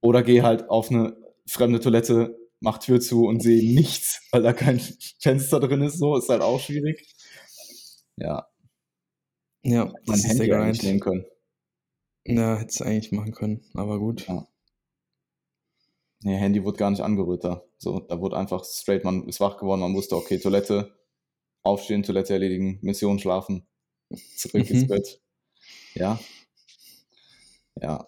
[0.00, 4.52] oder geh halt auf eine fremde Toilette, mach Tür zu und sehe nichts, weil da
[4.52, 4.80] kein
[5.20, 7.04] Fenster drin ist, so, ist halt auch schwierig.
[8.16, 8.46] Ja.
[9.64, 11.24] Ja, das mein Handy der eigentlich nehmen können.
[12.26, 14.26] Ja, hätte es eigentlich machen können, aber gut.
[14.28, 14.46] Ja.
[16.22, 17.64] Nee, Handy wurde gar nicht angerührt da.
[17.78, 20.94] So, da wurde einfach straight, man ist wach geworden, man wusste, okay, Toilette,
[21.62, 23.66] aufstehen, Toilette erledigen, Mission schlafen,
[24.36, 24.88] zurück ins mhm.
[24.88, 25.20] Bett.
[25.94, 26.18] Ja.
[27.80, 28.06] Ja.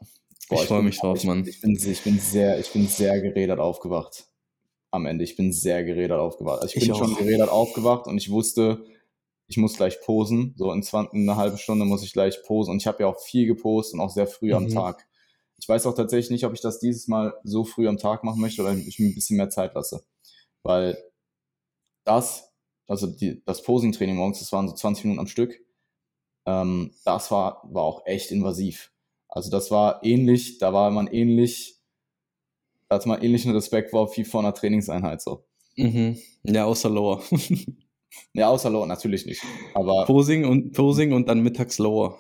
[0.49, 1.47] Boah, ich freue mich drauf, ich, Mann.
[1.47, 4.27] Ich bin, ich bin sehr, ich bin sehr gerädert aufgewacht.
[4.91, 5.25] Am Ende.
[5.25, 6.63] Ich bin sehr gerädert aufgewacht.
[6.63, 6.99] Also ich, ich bin auch.
[6.99, 8.85] schon gerädert aufgewacht und ich wusste,
[9.49, 10.55] ich muss gleich posen.
[10.57, 12.73] So in 20, eine halbe Stunde muss ich gleich posen.
[12.73, 14.57] Und ich habe ja auch viel gepostet und auch sehr früh mhm.
[14.57, 15.07] am Tag.
[15.59, 18.41] Ich weiß auch tatsächlich nicht, ob ich das dieses Mal so früh am Tag machen
[18.41, 20.05] möchte oder ich mir ein bisschen mehr Zeit lasse.
[20.63, 20.99] Weil
[22.05, 22.53] das,
[22.87, 25.59] also die, das Posing-Training morgens, das waren so 20 Minuten am Stück,
[26.45, 28.93] ähm, das war, war auch echt invasiv.
[29.29, 31.81] Also das war ähnlich, da war man ähnlich,
[32.89, 35.45] da hat man ähnlichen Respekt vor wie vor einer Trainingseinheit so.
[35.77, 36.19] Mhm.
[36.45, 37.23] Ja, außer Lower.
[38.33, 39.43] ja, außer Lower natürlich nicht.
[39.75, 42.19] Aber Posing und Posing und dann mittags Lower.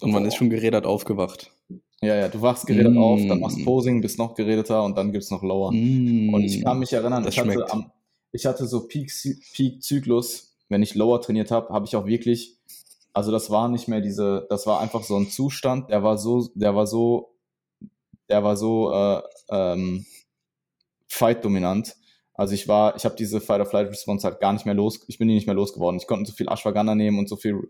[0.00, 0.26] Und man oh.
[0.26, 1.52] ist schon gerädert aufgewacht.
[2.00, 2.98] Ja, ja, du wachst geredet mm.
[2.98, 5.72] auf, dann machst Posing, bist noch geredeter und dann gibt's noch Lower.
[5.72, 6.32] Mm.
[6.32, 7.90] Und ich kann mich erinnern, ich hatte, am,
[8.30, 12.56] ich hatte so Peak-Zyklus, wenn ich Lower trainiert habe, habe ich auch wirklich,
[13.12, 16.48] also das war nicht mehr diese, das war einfach so ein Zustand, der war so,
[16.54, 17.34] der war so,
[18.28, 20.06] der war so äh, ähm,
[21.08, 21.96] Fight-dominant.
[22.38, 25.34] Also ich war, ich habe diese Fight-or-Flight-Response halt gar nicht mehr los, ich bin die
[25.34, 25.98] nicht mehr losgeworden.
[25.98, 27.68] Ich konnte so viel Ashwagandha nehmen und so viel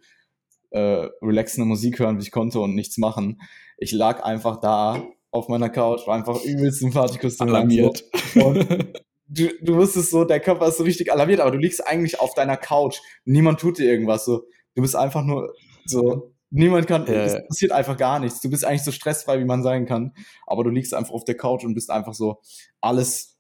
[0.71, 3.41] äh, relaxende Musik hören, wie ich konnte und nichts machen.
[3.79, 8.05] Ich lag einfach da auf meiner Couch, war einfach übelst sympathikus alarmiert.
[8.35, 8.69] Und
[9.27, 12.35] du, du wusstest so, der Körper ist so richtig alarmiert, aber du liegst eigentlich auf
[12.35, 12.99] deiner Couch.
[13.25, 14.45] Niemand tut dir irgendwas so.
[14.75, 15.55] Du bist einfach nur
[15.87, 17.25] so, niemand kann, äh.
[17.25, 18.41] es passiert einfach gar nichts.
[18.43, 20.13] Du bist eigentlich so stressfrei, wie man sein kann.
[20.47, 22.43] Aber du liegst einfach auf der Couch und bist einfach so,
[22.83, 23.38] alles,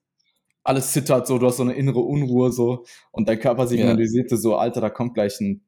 [0.69, 4.41] alles zittert so, du hast so eine innere Unruhe so und dein Körper signalisierte ja.
[4.41, 5.63] so, Alter, da kommt gleich ein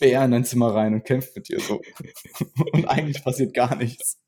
[0.00, 1.80] Bär in dein Zimmer rein und kämpft mit dir so.
[2.72, 4.18] und eigentlich passiert gar nichts.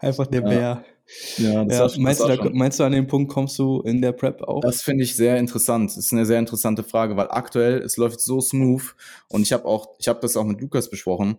[0.00, 0.48] Einfach der ja.
[0.48, 0.84] Bär.
[1.36, 4.12] Ja, ja schon, meinst, du, da, meinst du, an dem Punkt kommst du in der
[4.12, 4.60] Prep auch?
[4.60, 5.90] Das finde ich sehr interessant.
[5.90, 8.94] Das ist eine sehr interessante Frage, weil aktuell es läuft so smooth
[9.28, 11.38] und ich habe auch, ich habe das auch mit Lukas besprochen.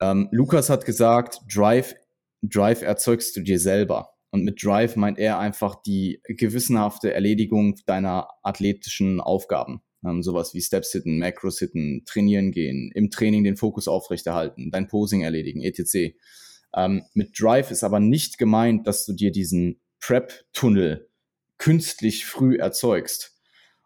[0.00, 1.94] Ähm, Lukas hat gesagt, Drive,
[2.42, 4.15] Drive erzeugst du dir selber.
[4.30, 9.82] Und mit Drive meint er einfach die gewissenhafte Erledigung deiner athletischen Aufgaben.
[10.04, 14.88] Ähm, sowas wie Steps hitten, Macros hitten, trainieren gehen, im Training den Fokus aufrechterhalten, dein
[14.88, 16.14] Posing erledigen, etc.
[16.74, 21.08] Ähm, mit Drive ist aber nicht gemeint, dass du dir diesen Prep-Tunnel
[21.58, 23.36] künstlich früh erzeugst.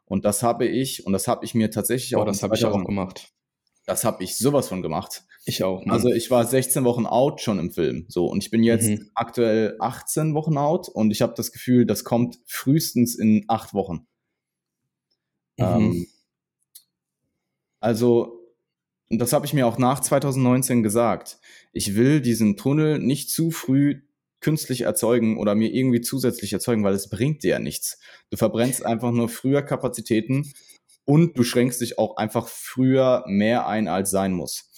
[0.04, 2.24] Und das habe ich, und das habe ich mir tatsächlich oh, auch.
[2.24, 3.32] Das habe ich auch gemacht.
[3.86, 5.22] Das habe ich sowas von gemacht.
[5.44, 5.84] Ich auch.
[5.84, 5.90] Mann.
[5.90, 8.04] Also ich war 16 Wochen out schon im Film.
[8.08, 9.10] So, und ich bin jetzt mhm.
[9.14, 14.06] aktuell 18 Wochen out und ich habe das Gefühl, das kommt frühestens in acht Wochen.
[15.56, 15.64] Mhm.
[15.64, 16.06] Ähm,
[17.80, 18.40] also,
[19.08, 21.38] das habe ich mir auch nach 2019 gesagt.
[21.72, 24.02] Ich will diesen Tunnel nicht zu früh
[24.40, 27.98] künstlich erzeugen oder mir irgendwie zusätzlich erzeugen, weil es bringt dir ja nichts.
[28.30, 30.52] Du verbrennst einfach nur früher Kapazitäten
[31.04, 34.70] und du schränkst dich auch einfach früher mehr ein, als sein muss.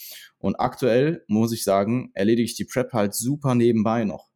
[0.42, 4.28] Und aktuell muss ich sagen, erledige ich die Prep halt super nebenbei noch.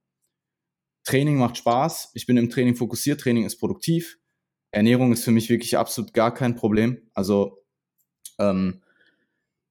[1.04, 4.18] Training macht Spaß, ich bin im Training fokussiert, Training ist produktiv.
[4.70, 7.10] Ernährung ist für mich wirklich absolut gar kein Problem.
[7.12, 7.64] Also
[8.38, 8.82] ähm,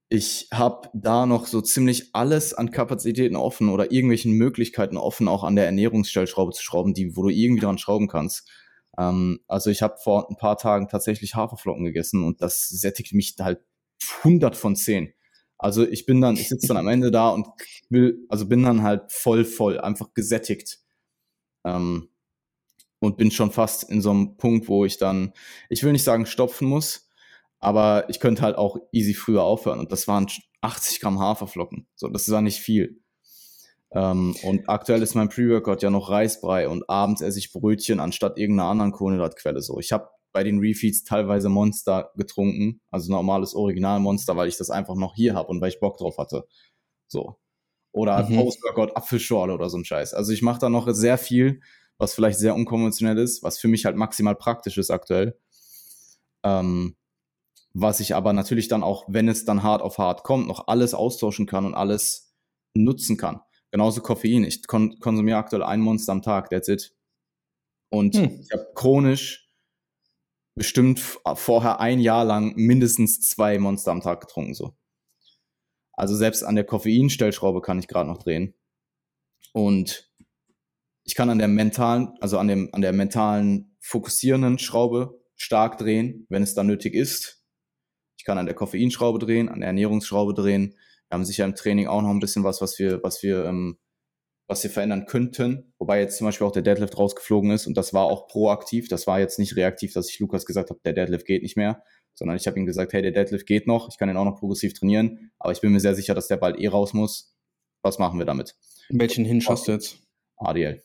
[0.10, 5.44] ich habe da noch so ziemlich alles an Kapazitäten offen oder irgendwelchen Möglichkeiten offen, auch
[5.46, 8.50] an der Ernährungsstellschraube zu schrauben, die, wo du irgendwie dran schrauben kannst.
[8.98, 13.36] Ähm, also ich habe vor ein paar Tagen tatsächlich Haferflocken gegessen und das sättigt mich
[13.40, 13.62] halt
[14.24, 15.14] 100 von 10.
[15.58, 17.48] Also ich bin dann, ich sitze dann am Ende da und
[17.90, 20.80] will, also bin dann halt voll, voll, einfach gesättigt.
[21.64, 22.10] Ähm,
[23.00, 25.34] und bin schon fast in so einem Punkt, wo ich dann,
[25.70, 27.10] ich will nicht sagen stopfen muss,
[27.60, 29.80] aber ich könnte halt auch easy früher aufhören.
[29.80, 30.28] Und das waren
[30.62, 31.88] 80 Gramm Haferflocken.
[31.96, 33.02] So, das ist ja nicht viel.
[33.92, 38.38] Ähm, und aktuell ist mein Pre-Workout ja noch Reisbrei und abends esse ich Brötchen anstatt
[38.38, 39.62] irgendeiner anderen Kohlenhydratquelle.
[39.62, 44.58] So, ich habe bei den Refeeds teilweise Monster getrunken, also normales Original Monster, weil ich
[44.58, 46.46] das einfach noch hier habe und weil ich Bock drauf hatte.
[47.08, 47.38] So.
[47.94, 48.36] oder mhm.
[48.36, 50.14] Post-Workout Apfelschorle oder so ein Scheiß.
[50.14, 51.62] Also ich mache da noch sehr viel,
[51.98, 55.40] was vielleicht sehr unkonventionell ist, was für mich halt maximal praktisch ist aktuell.
[56.44, 56.98] Ähm,
[57.74, 60.94] was ich aber natürlich dann auch, wenn es dann hart auf hart kommt, noch alles
[60.94, 62.36] austauschen kann und alles
[62.76, 63.40] nutzen kann.
[63.72, 64.44] Genauso Koffein.
[64.44, 66.94] Ich kon konsumiere aktuell ein Monster am Tag, that's it.
[67.90, 68.42] Und hm.
[68.42, 69.45] ich habe chronisch
[70.56, 71.00] bestimmt
[71.36, 74.76] vorher ein Jahr lang mindestens zwei Monster am Tag getrunken, so.
[75.94, 78.54] Also selbst an der Koffeinstellschraube kann ich gerade noch drehen.
[79.54, 80.12] Und
[81.04, 86.26] ich kann an der mentalen, also an dem, an der mentalen fokussierenden Schraube stark drehen,
[86.30, 87.44] wenn es dann nötig ist.
[88.18, 90.76] Ich kann an der Koffeinschraube drehen, an der Ernährungsschraube drehen.
[91.08, 93.78] Wir haben sicher im Training auch noch ein bisschen was, was wir, was wir, ähm,
[94.48, 95.74] was wir verändern könnten.
[95.80, 98.88] Wobei jetzt zum Beispiel auch der Deadlift rausgeflogen ist und das war auch proaktiv.
[98.88, 101.84] Das war jetzt nicht reaktiv, dass ich Lukas gesagt habe, der Deadlift geht nicht mehr,
[102.14, 104.40] sondern ich habe ihm gesagt, hey, der Deadlift geht noch, ich kann ihn auch noch
[104.40, 107.36] progressiv trainieren, aber ich bin mir sehr sicher, dass der bald eh raus muss.
[107.82, 108.56] Was machen wir damit?
[108.90, 110.00] Welchen Hinge hast du jetzt?
[110.38, 110.84] ADL.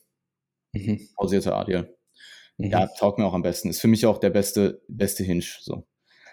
[0.72, 1.08] Mhm.
[1.16, 1.96] Pausierte ADL.
[2.56, 2.70] Mhm.
[2.70, 3.68] Ja, taugt mir auch am besten.
[3.68, 5.44] Ist für mich auch der beste, beste Hinge.
[5.60, 5.86] So.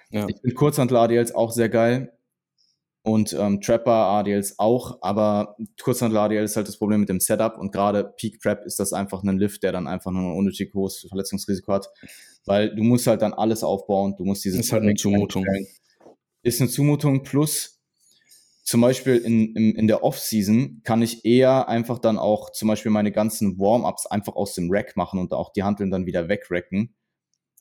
[0.09, 0.28] Ja.
[0.28, 2.16] Ich finde Kurzhandel-ADLs auch sehr geil.
[3.08, 7.58] Und ähm, Trapper ADLs auch, aber Kurzhandel ADL ist halt das Problem mit dem Setup
[7.58, 10.74] und gerade Peak Prep ist das einfach ein Lift, der dann einfach nur ein unnötig
[10.74, 11.88] hohes Verletzungsrisiko hat,
[12.43, 14.60] weil du musst halt dann alles aufbauen, du musst diese...
[14.60, 15.45] Ist halt eine Zumutung.
[16.43, 17.80] Ist eine Zumutung plus
[18.66, 22.91] zum Beispiel in, in, in der Off-Season kann ich eher einfach dann auch zum Beispiel
[22.91, 26.93] meine ganzen Warm-Ups einfach aus dem Rack machen und auch die Handeln dann wieder wegracken.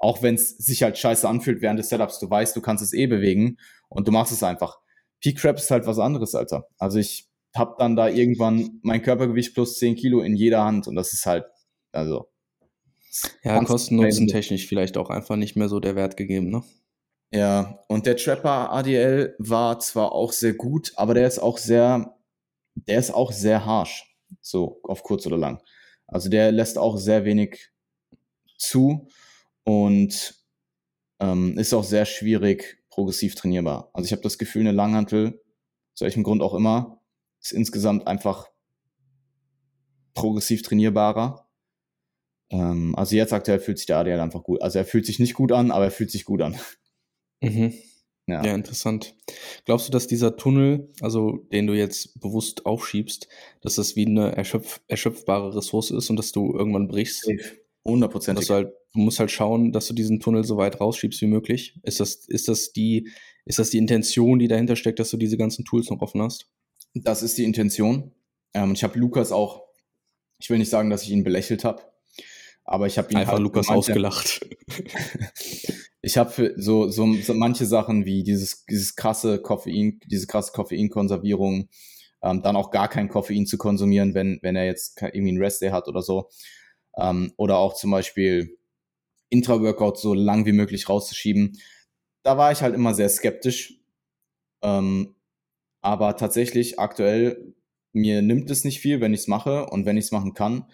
[0.01, 2.93] Auch wenn es sich halt scheiße anfühlt während des Setups, du weißt, du kannst es
[2.93, 4.81] eh bewegen und du machst es einfach.
[5.21, 6.69] Peak Crap ist halt was anderes, Alter.
[6.79, 10.95] Also ich habe dann da irgendwann mein Körpergewicht plus 10 Kilo in jeder Hand und
[10.95, 11.47] das ist halt,
[11.93, 12.29] also.
[13.43, 16.63] Ja, Kosten-Nutzen technisch vielleicht auch einfach nicht mehr so der Wert gegeben, ne?
[17.33, 22.17] Ja, und der Trapper ADL war zwar auch sehr gut, aber der ist auch sehr,
[22.75, 25.63] der ist auch sehr harsh, so auf kurz oder lang.
[26.07, 27.71] Also der lässt auch sehr wenig
[28.59, 29.09] zu
[29.65, 30.35] und
[31.19, 33.91] ähm, ist auch sehr schwierig progressiv trainierbar.
[33.93, 35.43] Also ich habe das Gefühl, eine Langhantel,
[35.95, 37.03] aus welchem Grund auch immer,
[37.43, 38.49] ist insgesamt einfach
[40.15, 41.47] progressiv trainierbarer.
[42.49, 44.63] Ähm, also jetzt aktuell fühlt sich der ADL einfach gut.
[44.63, 46.57] Also er fühlt sich nicht gut an, aber er fühlt sich gut an.
[47.43, 47.75] Mhm.
[48.27, 48.43] Ja.
[48.43, 49.15] ja, interessant.
[49.67, 53.29] Glaubst du, dass dieser Tunnel, also den du jetzt bewusst aufschiebst,
[53.61, 57.29] dass das wie eine erschöpf erschöpfbare Ressource ist und dass du irgendwann brichst?
[57.87, 58.35] 100%.
[58.35, 61.27] Dass du, halt, du musst halt schauen, dass du diesen Tunnel so weit rausschiebst wie
[61.27, 61.79] möglich.
[61.83, 63.09] Ist das, ist das die,
[63.45, 66.51] ist das die Intention, die dahinter steckt, dass du diese ganzen Tools noch offen hast?
[66.95, 68.13] Das ist die Intention.
[68.55, 69.63] Ähm, ich habe Lukas auch,
[70.39, 71.83] ich will nicht sagen, dass ich ihn belächelt habe,
[72.65, 74.45] aber ich habe ihn einfach halt Lukas ausgelacht.
[76.03, 81.69] ich habe so, so, so manche Sachen wie dieses, dieses krasse Koffein, diese krasse Koffeinkonservierung,
[82.23, 85.63] ähm, dann auch gar kein Koffein zu konsumieren, wenn, wenn er jetzt irgendwie einen Rest
[85.63, 86.29] Day hat oder so.
[86.97, 88.59] Ähm, oder auch zum Beispiel
[89.29, 91.59] Intra-Workout so lang wie möglich rauszuschieben.
[92.23, 93.81] Da war ich halt immer sehr skeptisch.
[94.63, 95.15] Ähm,
[95.83, 97.55] aber tatsächlich aktuell,
[97.93, 100.65] mir nimmt es nicht viel, wenn ich es mache und wenn ich es machen kann,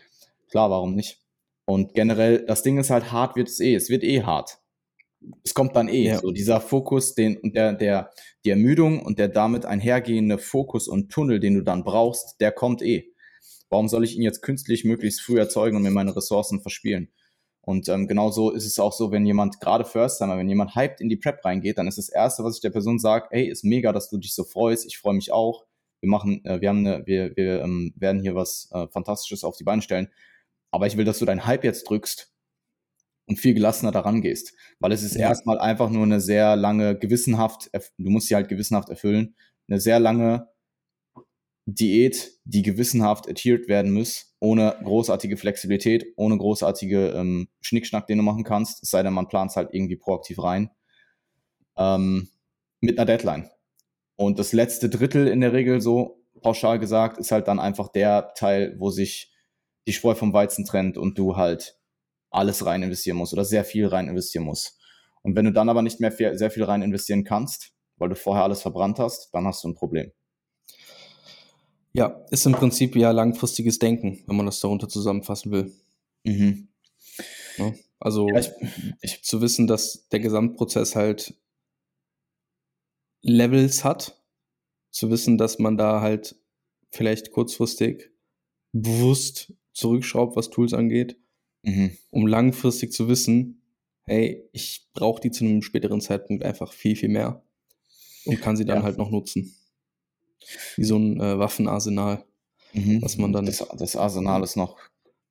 [0.49, 1.21] klar, warum nicht?
[1.65, 3.75] Und generell, das Ding ist halt, hart wird es eh.
[3.75, 4.63] Es wird eh hart
[5.45, 6.05] es kommt dann eh.
[6.05, 6.19] Ja.
[6.19, 8.11] So dieser Fokus, den und der, der,
[8.45, 12.83] die Ermüdung und der damit einhergehende Fokus und Tunnel, den du dann brauchst, der kommt
[12.83, 13.12] eh.
[13.73, 17.11] Warum soll ich ihn jetzt künstlich möglichst früh erzeugen und mir meine Ressourcen verspielen?
[17.63, 21.09] Und ähm, genauso ist es auch so, wenn jemand, gerade First-Timer, wenn jemand hyped in
[21.09, 23.93] die Prep reingeht, dann ist das Erste, was ich der Person sage, hey, ist mega,
[23.93, 25.65] dass du dich so freust, ich freue mich auch.
[26.03, 29.57] Wir machen, äh, wir haben eine, wir, wir ähm, werden hier was äh, Fantastisches auf
[29.57, 30.09] die Beine stellen.
[30.71, 32.31] Aber ich will, dass du deinen Hype jetzt drückst
[33.25, 34.53] und viel gelassener daran gehst.
[34.81, 35.31] Weil es ist ja.
[35.31, 39.35] erstmal einfach nur eine sehr lange, gewissenhaft, du musst sie halt gewissenhaft erfüllen,
[39.67, 40.52] eine sehr lange
[41.67, 48.25] Diät, die gewissenhaft adhered werden muss, ohne großartige Flexibilität, ohne großartige ähm, Schnickschnack, den du
[48.25, 50.71] machen kannst, es sei denn, man plant es halt irgendwie proaktiv rein,
[51.77, 52.29] ähm,
[52.81, 53.49] mit einer Deadline.
[54.17, 58.35] Und das letzte Drittel in der Regel, so pauschal gesagt, ist halt dann einfach der
[58.35, 59.33] Teil, wo sich
[59.87, 61.79] die Spreu vom Weizen trennt und du halt
[62.31, 64.79] alles rein investieren musst oder sehr viel rein investieren musst.
[65.23, 68.45] Und wenn du dann aber nicht mehr sehr viel rein investieren kannst, weil du vorher
[68.45, 70.13] alles verbrannt hast, dann hast du ein Problem.
[71.95, 75.73] Ja, ist im Prinzip ja langfristiges Denken, wenn man das darunter zusammenfassen will.
[76.25, 76.69] Mhm.
[77.59, 78.51] Ja, also ja, ich,
[79.03, 81.35] ich, zu wissen, dass der Gesamtprozess halt
[83.21, 84.21] Levels hat,
[84.91, 86.37] zu wissen, dass man da halt
[86.91, 88.11] vielleicht kurzfristig
[88.73, 91.17] bewusst zurückschraubt, was Tools angeht
[91.63, 91.97] mhm.
[92.11, 93.63] um langfristig zu wissen,
[94.03, 97.43] hey, ich brauche die zu einem späteren Zeitpunkt einfach viel, viel mehr
[98.25, 98.83] und kann sie dann ja.
[98.83, 99.55] halt noch nutzen.
[100.77, 102.25] Wie so ein äh, Waffenarsenal.
[102.73, 103.03] mhm.
[103.03, 103.47] was man dann.
[103.47, 104.77] Das, das Arsenal ist noch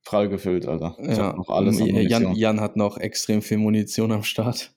[0.03, 0.97] prall gefüllt, Alter.
[0.99, 4.73] Ich ja, noch alles Jan, Jan hat noch extrem viel Munition am Start.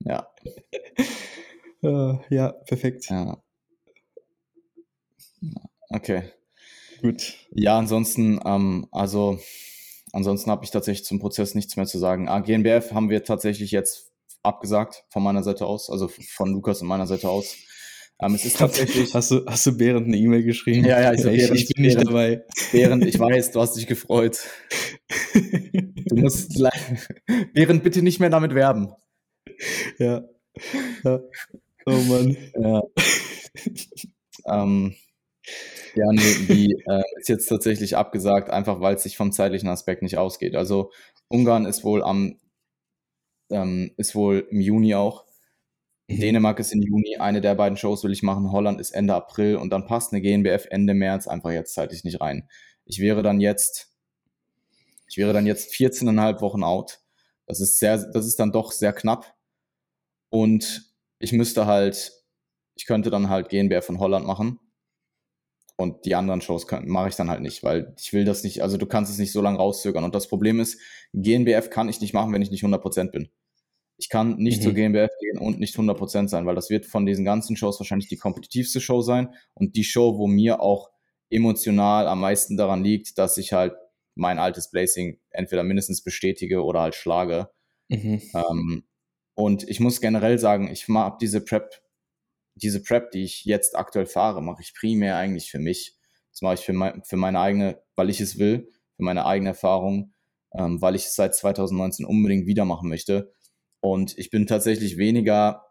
[0.00, 0.28] Ja.
[2.30, 3.08] ja, perfekt.
[3.10, 3.38] Ja.
[5.88, 6.24] Okay.
[7.00, 7.34] Gut.
[7.52, 9.38] Ja, ansonsten, ähm, also
[10.12, 12.28] ansonsten habe ich tatsächlich zum Prozess nichts mehr zu sagen.
[12.28, 14.10] Ah, GNBF haben wir tatsächlich jetzt
[14.42, 17.56] abgesagt von meiner Seite aus, also von Lukas und meiner Seite aus.
[18.20, 19.12] Ähm, es ist tatsächlich.
[19.12, 20.86] Hast du, hast du Behrend eine E-Mail geschrieben?
[20.86, 22.44] Ja, ja, ich, ich, Behrend, ich bin nicht dabei.
[22.72, 24.38] Behrend, ich weiß, du hast dich gefreut.
[25.34, 26.62] Du musst
[27.52, 28.92] Behrend bitte nicht mehr damit werben.
[29.98, 30.24] Ja.
[31.02, 31.20] ja.
[31.86, 32.36] Oh Mann.
[32.58, 32.82] Ja.
[34.46, 34.94] ähm,
[35.94, 40.02] ja, nee, die äh, ist jetzt tatsächlich abgesagt, einfach weil es sich vom zeitlichen Aspekt
[40.02, 40.56] nicht ausgeht.
[40.56, 40.90] Also
[41.28, 42.40] Ungarn ist wohl am
[43.50, 45.24] ähm, ist wohl im Juni auch.
[46.08, 46.20] Mhm.
[46.20, 48.52] Dänemark ist im Juni, eine der beiden Shows will ich machen.
[48.52, 52.20] Holland ist Ende April und dann passt eine GNBF Ende März einfach jetzt zeitlich nicht
[52.20, 52.48] rein.
[52.84, 53.92] Ich wäre dann jetzt,
[55.08, 57.00] ich wäre dann jetzt 14,5 Wochen out.
[57.46, 59.34] Das ist sehr, das ist dann doch sehr knapp.
[60.30, 62.12] Und ich müsste halt,
[62.74, 64.58] ich könnte dann halt GNBF von Holland machen.
[65.76, 68.76] Und die anderen Shows mache ich dann halt nicht, weil ich will das nicht, also
[68.76, 70.04] du kannst es nicht so lange rauszögern.
[70.04, 70.78] Und das Problem ist,
[71.12, 73.28] GNBF kann ich nicht machen, wenn ich nicht 100% bin.
[73.96, 74.62] Ich kann nicht mhm.
[74.62, 78.08] zur GmbF gehen und nicht 100% sein, weil das wird von diesen ganzen Shows wahrscheinlich
[78.08, 80.90] die kompetitivste Show sein und die Show, wo mir auch
[81.30, 83.74] emotional am meisten daran liegt, dass ich halt
[84.14, 87.50] mein altes Blazing entweder mindestens bestätige oder halt schlage.
[87.88, 88.22] Mhm.
[88.34, 88.84] Ähm,
[89.34, 91.82] und ich muss generell sagen, ich mag diese Prep,
[92.54, 95.96] diese Prep, die ich jetzt aktuell fahre, mache ich primär eigentlich für mich.
[96.30, 99.50] Das mache ich für, mein, für meine eigene, weil ich es will, für meine eigene
[99.50, 100.14] Erfahrung,
[100.56, 103.32] ähm, weil ich es seit 2019 unbedingt wieder machen möchte.
[103.84, 105.66] Und ich bin tatsächlich weniger,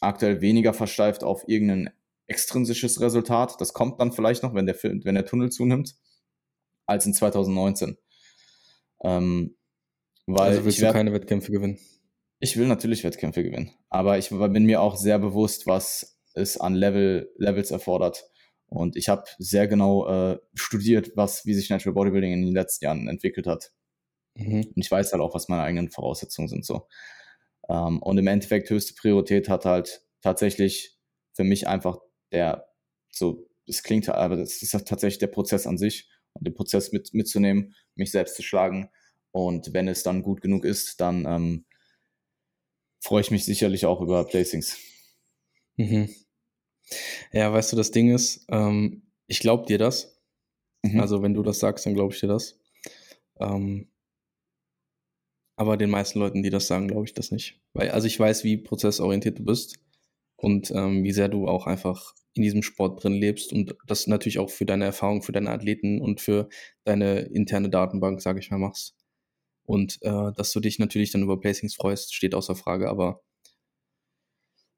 [0.00, 1.90] aktuell weniger versteift auf irgendein
[2.28, 3.60] extrinsisches Resultat.
[3.60, 5.96] Das kommt dann vielleicht noch, wenn der, wenn der Tunnel zunimmt,
[6.86, 7.98] als in 2019.
[9.02, 9.54] Ähm,
[10.24, 11.78] weil also willst ich werd, du keine Wettkämpfe gewinnen?
[12.40, 13.72] Ich will natürlich Wettkämpfe gewinnen.
[13.90, 18.24] Aber ich bin mir auch sehr bewusst, was es an Level, Levels erfordert.
[18.68, 22.86] Und ich habe sehr genau äh, studiert, was, wie sich Natural Bodybuilding in den letzten
[22.86, 23.72] Jahren entwickelt hat.
[24.34, 24.66] Mhm.
[24.74, 26.88] Und ich weiß halt auch, was meine eigenen Voraussetzungen sind so.
[27.68, 30.98] Ähm, und im Endeffekt höchste Priorität hat halt tatsächlich
[31.34, 31.98] für mich einfach
[32.32, 32.68] der,
[33.10, 36.92] so, es klingt, aber das ist halt tatsächlich der Prozess an sich und den Prozess
[36.92, 38.90] mit, mitzunehmen, mich selbst zu schlagen.
[39.32, 41.64] Und wenn es dann gut genug ist, dann ähm,
[43.00, 44.78] freue ich mich sicherlich auch über Placings.
[45.76, 46.08] Mhm.
[47.32, 50.20] Ja, weißt du, das Ding ist, ähm, ich glaube dir das.
[50.82, 51.00] Mhm.
[51.00, 52.58] Also, wenn du das sagst, dann glaube ich dir das.
[53.40, 53.88] Ähm,
[55.56, 57.60] aber den meisten Leuten, die das sagen, glaube ich das nicht.
[57.72, 59.78] Weil, also ich weiß, wie prozessorientiert du bist
[60.36, 64.38] und ähm, wie sehr du auch einfach in diesem Sport drin lebst und das natürlich
[64.40, 66.48] auch für deine Erfahrung, für deine Athleten und für
[66.84, 68.96] deine interne Datenbank, sage ich mal, machst.
[69.66, 73.22] Und äh, dass du dich natürlich dann über Placings freust, steht außer Frage, aber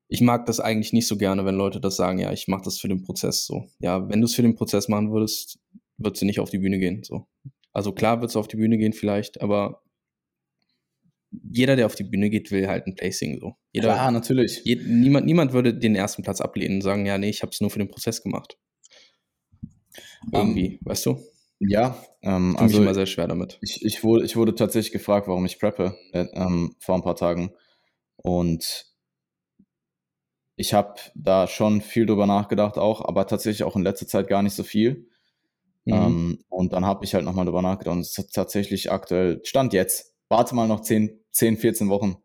[0.09, 2.79] ich mag das eigentlich nicht so gerne, wenn Leute das sagen, ja, ich mache das
[2.79, 3.67] für den Prozess so.
[3.81, 5.59] Ja, wenn du es für den Prozess machen würdest,
[5.97, 7.03] würdest du nicht auf die Bühne gehen.
[7.03, 7.27] So.
[7.73, 9.83] Also klar würdest du auf die Bühne gehen vielleicht, aber
[11.51, 13.55] jeder, der auf die Bühne geht, will halt ein Placing so.
[13.73, 14.63] Jeder, Klar, natürlich.
[14.65, 17.61] Je, niemand, niemand würde den ersten Platz ablehnen und sagen, ja, nee, ich habe es
[17.61, 18.59] nur für den Prozess gemacht.
[20.33, 21.19] Irgendwie, um, ähm, weißt du?
[21.59, 23.59] Ja, ähm, ich also immer sehr schwer damit.
[23.63, 27.17] Ich, ich, wurde, ich wurde tatsächlich gefragt, warum ich preppe äh, ähm, vor ein paar
[27.17, 27.53] Tagen.
[28.17, 28.87] Und
[30.57, 34.43] ich habe da schon viel drüber nachgedacht auch, aber tatsächlich auch in letzter Zeit gar
[34.43, 35.09] nicht so viel.
[35.85, 35.95] Mhm.
[35.95, 39.73] Ähm, und dann habe ich halt nochmal drüber nachgedacht und es ist tatsächlich aktuell, Stand
[39.73, 42.17] jetzt, warte mal noch 10, 10 14 Wochen.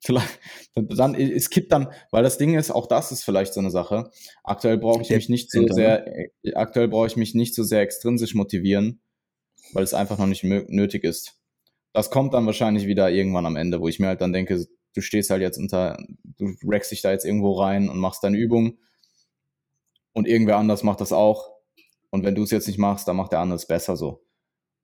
[0.00, 0.38] Vielleicht,
[0.74, 4.10] dann, es kippt dann, weil das Ding ist, auch das ist vielleicht so eine Sache.
[4.42, 7.80] Aktuell brauche ich mich nicht so sehr, äh, aktuell brauche ich mich nicht so sehr
[7.80, 9.00] extrinsisch motivieren,
[9.72, 11.38] weil es einfach noch nicht nötig ist.
[11.94, 15.00] Das kommt dann wahrscheinlich wieder irgendwann am Ende, wo ich mir halt dann denke, du
[15.00, 15.96] stehst halt jetzt unter,
[16.36, 18.78] du rackst dich da jetzt irgendwo rein und machst deine Übung
[20.12, 21.50] und irgendwer anders macht das auch.
[22.10, 24.22] Und wenn du es jetzt nicht machst, dann macht der andere es besser so.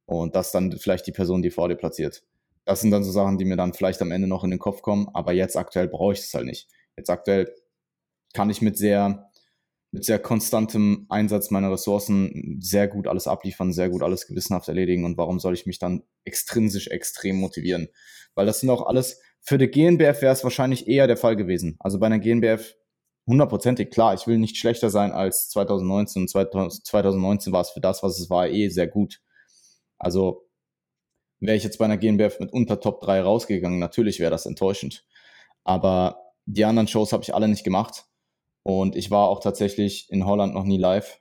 [0.06, 2.24] Und das dann vielleicht die Person, die vor dir platziert.
[2.70, 4.80] Das sind dann so Sachen, die mir dann vielleicht am Ende noch in den Kopf
[4.80, 6.68] kommen, aber jetzt aktuell brauche ich es halt nicht.
[6.96, 7.52] Jetzt aktuell
[8.32, 9.28] kann ich mit sehr,
[9.90, 15.04] mit sehr konstantem Einsatz meiner Ressourcen sehr gut alles abliefern, sehr gut alles gewissenhaft erledigen
[15.04, 17.88] und warum soll ich mich dann extrinsisch extrem motivieren?
[18.36, 21.74] Weil das sind auch alles, für die GNBF wäre es wahrscheinlich eher der Fall gewesen.
[21.80, 22.76] Also bei einer GNBF
[23.26, 28.04] hundertprozentig klar, ich will nicht schlechter sein als 2019 und 2019 war es für das,
[28.04, 29.20] was es war, eh sehr gut.
[29.98, 30.46] Also
[31.40, 35.04] wäre ich jetzt bei einer GNBF mit unter Top 3 rausgegangen, natürlich wäre das enttäuschend.
[35.64, 38.04] Aber die anderen Shows habe ich alle nicht gemacht.
[38.62, 41.20] Und ich war auch tatsächlich in Holland noch nie live.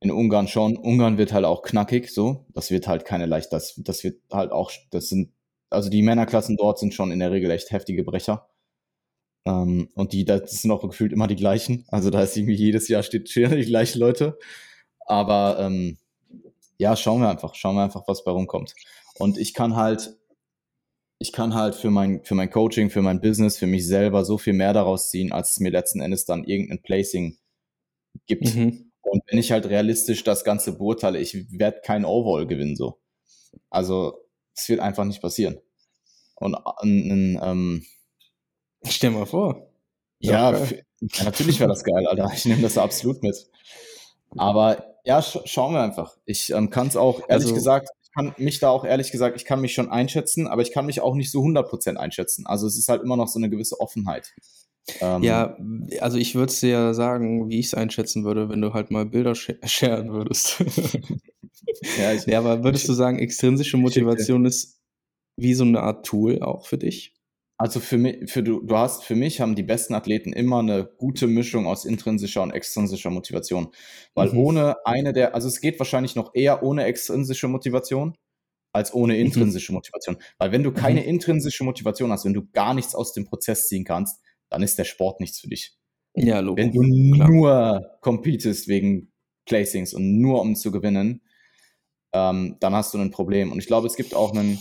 [0.00, 0.76] In Ungarn schon.
[0.76, 2.46] Ungarn wird halt auch knackig, so.
[2.50, 5.32] Das wird halt keine leicht, das, das wird halt auch, das sind,
[5.70, 8.48] also die Männerklassen dort sind schon in der Regel echt heftige Brecher.
[9.46, 11.84] Ähm, und die, das sind auch gefühlt immer die gleichen.
[11.88, 14.38] Also da ist irgendwie jedes Jahr steht, stehen die gleichen Leute.
[15.06, 15.98] Aber ähm,
[16.78, 18.74] ja, schauen wir einfach, schauen wir einfach, was bei rumkommt.
[19.18, 20.16] Und ich kann halt,
[21.18, 24.38] ich kann halt für mein, für mein Coaching, für mein Business, für mich selber so
[24.38, 27.38] viel mehr daraus ziehen, als es mir letzten Endes dann irgendein Placing
[28.26, 28.54] gibt.
[28.54, 28.90] Mhm.
[29.02, 33.00] Und wenn ich halt realistisch das Ganze beurteile, ich werde kein Overall gewinnen, so.
[33.70, 34.18] Also,
[34.56, 35.58] es wird einfach nicht passieren.
[36.36, 37.84] Und ein, ähm,
[38.86, 39.70] Stell mal vor.
[40.18, 40.66] Ja, ja
[41.24, 42.30] natürlich wäre das geil, Alter.
[42.34, 43.36] Ich nehme das absolut mit.
[44.36, 46.16] Aber ja, sch schauen wir einfach.
[46.24, 49.36] Ich ähm, kann es auch, ehrlich also, gesagt, ich kann mich da auch ehrlich gesagt,
[49.36, 52.46] ich kann mich schon einschätzen, aber ich kann mich auch nicht so 100% einschätzen.
[52.46, 54.32] Also es ist halt immer noch so eine gewisse Offenheit.
[55.00, 55.56] Ähm, ja,
[56.00, 58.90] also ich würde es dir ja sagen, wie ich es einschätzen würde, wenn du halt
[58.90, 60.60] mal Bilder sh sharen würdest.
[61.98, 64.78] ja, ich, ja, aber würdest ich, du sagen, extrinsische Motivation ist
[65.36, 67.14] wie so eine Art Tool auch für dich?
[67.64, 70.84] Also für mich, für du, du hast, für mich haben die besten Athleten immer eine
[70.84, 73.68] gute Mischung aus intrinsischer und extrinsischer Motivation.
[74.12, 74.38] Weil mhm.
[74.38, 78.18] ohne eine der, also es geht wahrscheinlich noch eher ohne extrinsische Motivation
[78.74, 79.20] als ohne mhm.
[79.20, 79.76] intrinsische mhm.
[79.76, 80.18] Motivation.
[80.36, 81.08] Weil wenn du keine mhm.
[81.08, 84.84] intrinsische Motivation hast, wenn du gar nichts aus dem Prozess ziehen kannst, dann ist der
[84.84, 85.74] Sport nichts für dich.
[86.14, 86.66] Ja, logisch.
[86.66, 87.30] Wenn du Klar.
[87.30, 89.10] nur competest wegen
[89.46, 91.22] Placings und nur um zu gewinnen,
[92.12, 93.52] ähm, dann hast du ein Problem.
[93.52, 94.58] Und ich glaube, es gibt auch einen,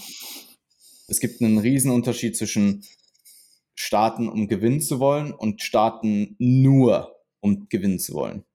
[1.07, 2.83] es gibt einen riesen Unterschied zwischen
[3.75, 8.45] starten, um gewinnen zu wollen und starten nur, um gewinnen zu wollen.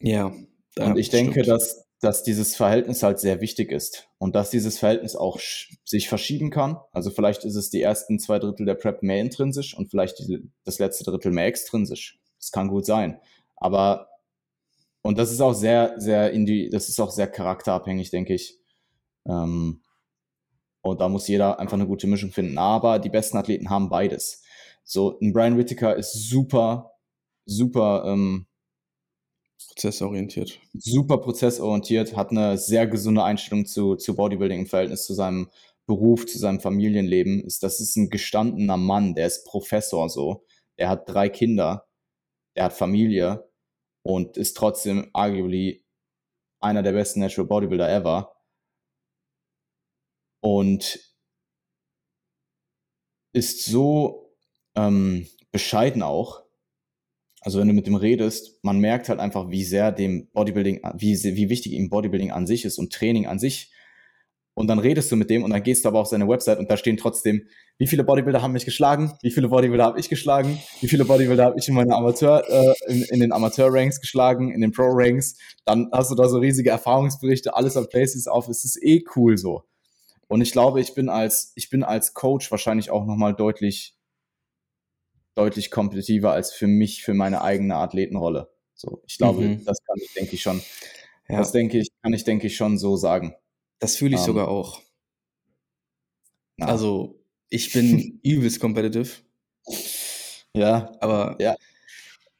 [0.00, 0.34] Ja.
[0.78, 5.14] Und ich denke, dass, dass dieses Verhältnis halt sehr wichtig ist und dass dieses Verhältnis
[5.14, 5.38] auch
[5.84, 6.78] sich verschieben kann.
[6.92, 10.50] Also vielleicht ist es die ersten zwei Drittel der Prep mehr intrinsisch und vielleicht die,
[10.64, 12.18] das letzte Drittel mehr extrinsisch.
[12.38, 13.20] Das kann gut sein.
[13.56, 14.08] Aber
[15.02, 18.58] und das ist auch sehr, sehr indi das ist auch sehr charakterabhängig, denke ich.
[19.26, 19.82] Ähm,
[20.84, 22.58] und da muss jeder einfach eine gute Mischung finden.
[22.58, 24.42] Aber die besten Athleten haben beides.
[24.84, 26.92] So, ein Brian Whittaker ist super,
[27.46, 28.46] super ähm,
[29.68, 30.60] prozessorientiert.
[30.74, 35.48] Super prozessorientiert, hat eine sehr gesunde Einstellung zu, zu Bodybuilding im Verhältnis zu seinem
[35.86, 37.42] Beruf, zu seinem Familienleben.
[37.44, 40.44] Ist, das ist ein gestandener Mann, der ist Professor so.
[40.76, 41.86] Er hat drei Kinder,
[42.54, 43.48] er hat Familie
[44.02, 45.82] und ist trotzdem arguably
[46.60, 48.33] einer der besten Natural Bodybuilder ever
[50.44, 51.00] und
[53.32, 54.36] ist so
[54.76, 56.42] ähm, bescheiden auch.
[57.40, 61.14] Also wenn du mit dem redest, man merkt halt einfach, wie sehr dem Bodybuilding, wie,
[61.14, 63.72] wie wichtig ihm Bodybuilding an sich ist und Training an sich.
[64.52, 66.70] Und dann redest du mit dem und dann gehst du aber auf seine Website und
[66.70, 70.58] da stehen trotzdem, wie viele Bodybuilder haben mich geschlagen, wie viele Bodybuilder habe ich geschlagen,
[70.80, 74.60] wie viele Bodybuilder habe ich in meine Amateur, äh, in, in den Amateur-Ranks geschlagen, in
[74.60, 75.38] den Pro-Ranks.
[75.64, 78.48] Dann hast du da so riesige Erfahrungsberichte, alles an Places auf.
[78.48, 79.64] Es ist eh cool so.
[80.28, 83.96] Und ich glaube, ich bin als, ich bin als Coach wahrscheinlich auch nochmal deutlich,
[85.34, 88.50] deutlich kompetitiver als für mich, für meine eigene Athletenrolle.
[88.74, 89.64] So, ich glaube, mhm.
[89.64, 90.60] das kann ich, denke ich schon.
[91.28, 91.38] Ja.
[91.38, 93.34] Das denke ich, kann ich, denke ich, schon so sagen.
[93.78, 94.82] Das fühle ich um, ähm, sogar auch.
[96.56, 96.66] Na.
[96.66, 99.10] Also, ich bin übelst competitive.
[100.54, 100.92] Ja.
[101.00, 101.56] Aber ja.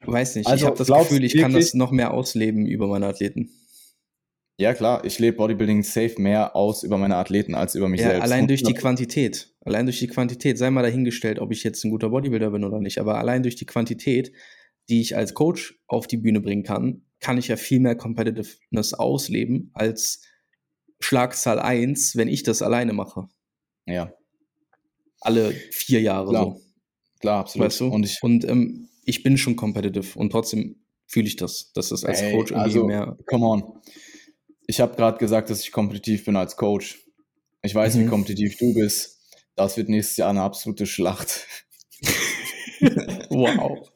[0.00, 3.06] weiß nicht, also, ich habe das Gefühl, ich kann das noch mehr ausleben über meine
[3.06, 3.50] Athleten.
[4.56, 8.08] Ja, klar, ich lebe Bodybuilding safe mehr aus über meine Athleten als über mich ja,
[8.10, 8.22] selbst.
[8.22, 9.52] Allein durch die Quantität.
[9.62, 10.58] Allein durch die Quantität.
[10.58, 12.98] Sei mal dahingestellt, ob ich jetzt ein guter Bodybuilder bin oder nicht.
[12.98, 14.32] Aber allein durch die Quantität,
[14.88, 18.94] die ich als Coach auf die Bühne bringen kann, kann ich ja viel mehr Competitiveness
[18.94, 20.22] ausleben als
[21.00, 23.26] Schlagzahl 1, wenn ich das alleine mache.
[23.86, 24.12] Ja.
[25.20, 26.44] Alle vier Jahre klar.
[26.44, 26.60] so.
[27.18, 27.66] Klar, absolut.
[27.66, 27.88] Weißt du?
[27.88, 30.76] Und ich, und, ähm, ich bin schon competitive und trotzdem
[31.06, 33.18] fühle ich das, dass das als Ey, Coach irgendwie also, mehr.
[33.26, 33.80] Come on
[34.66, 36.98] ich habe gerade gesagt, dass ich kompetitiv bin als Coach.
[37.62, 38.04] Ich weiß, mhm.
[38.04, 39.20] wie kompetitiv du bist.
[39.56, 41.46] Das wird nächstes Jahr eine absolute Schlacht.
[43.30, 43.88] wow.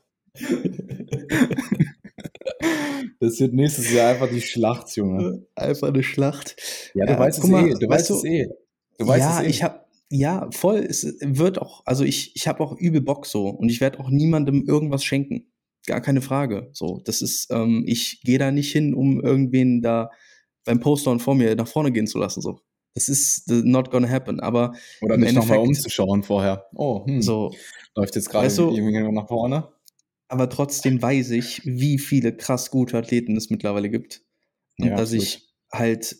[3.20, 5.46] Das wird nächstes Jahr einfach die Schlacht, Junge.
[5.56, 6.56] Einfach eine Schlacht.
[6.94, 7.74] Ja, du ja, weißt es mal, eh.
[7.74, 8.46] Du weißt du, es eh.
[8.98, 9.50] Du weißt ja, es eh.
[9.50, 10.86] ich habe ja voll.
[10.88, 11.82] Es wird auch.
[11.84, 15.50] Also ich ich habe auch übel Bock so und ich werde auch niemandem irgendwas schenken.
[15.86, 16.70] Gar keine Frage.
[16.72, 17.48] So, das ist.
[17.50, 20.10] Ähm, ich gehe da nicht hin, um irgendwen da
[20.68, 22.42] beim Poster vor mir nach vorne gehen zu lassen.
[22.42, 22.60] So.
[22.94, 24.38] Das ist not gonna happen.
[24.40, 26.66] Aber Oder nicht nochmal umzuschauen vorher.
[26.74, 27.22] Oh, hm.
[27.22, 27.54] so,
[27.94, 29.68] läuft jetzt gerade weißt du, irgendwie nach vorne.
[30.28, 34.22] Aber trotzdem weiß ich, wie viele krass gute Athleten es mittlerweile gibt.
[34.78, 35.24] Und ja, dass absolut.
[35.24, 36.16] ich halt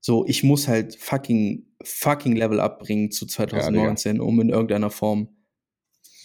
[0.00, 5.28] so, ich muss halt fucking, fucking Level abbringen zu 2019, ja, um in irgendeiner Form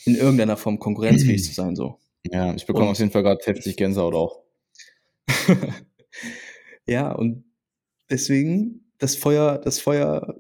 [0.06, 1.76] in irgendeiner Form konkurrenzfähig zu sein.
[1.76, 2.00] So.
[2.24, 4.44] Ja, ich bekomme Und- auf jeden Fall gerade heftig Gänsehaut auch.
[6.88, 7.46] ja, und
[8.10, 10.36] deswegen, das Feuer, das Feuer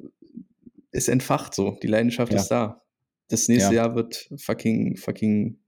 [0.91, 1.77] ist entfacht so.
[1.81, 2.39] Die Leidenschaft Ja.
[2.39, 2.83] ist da.
[3.29, 3.83] Das nächste Ja.
[3.85, 5.59] Jahr wird fucking, fucking,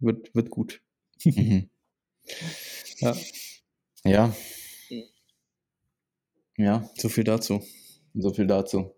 [0.00, 0.82] wird, wird gut.
[1.24, 1.70] Mhm.
[3.00, 3.16] Ja,
[4.04, 4.34] Ja.
[6.56, 7.62] Ja, so viel dazu.
[8.14, 8.92] so viel dazu.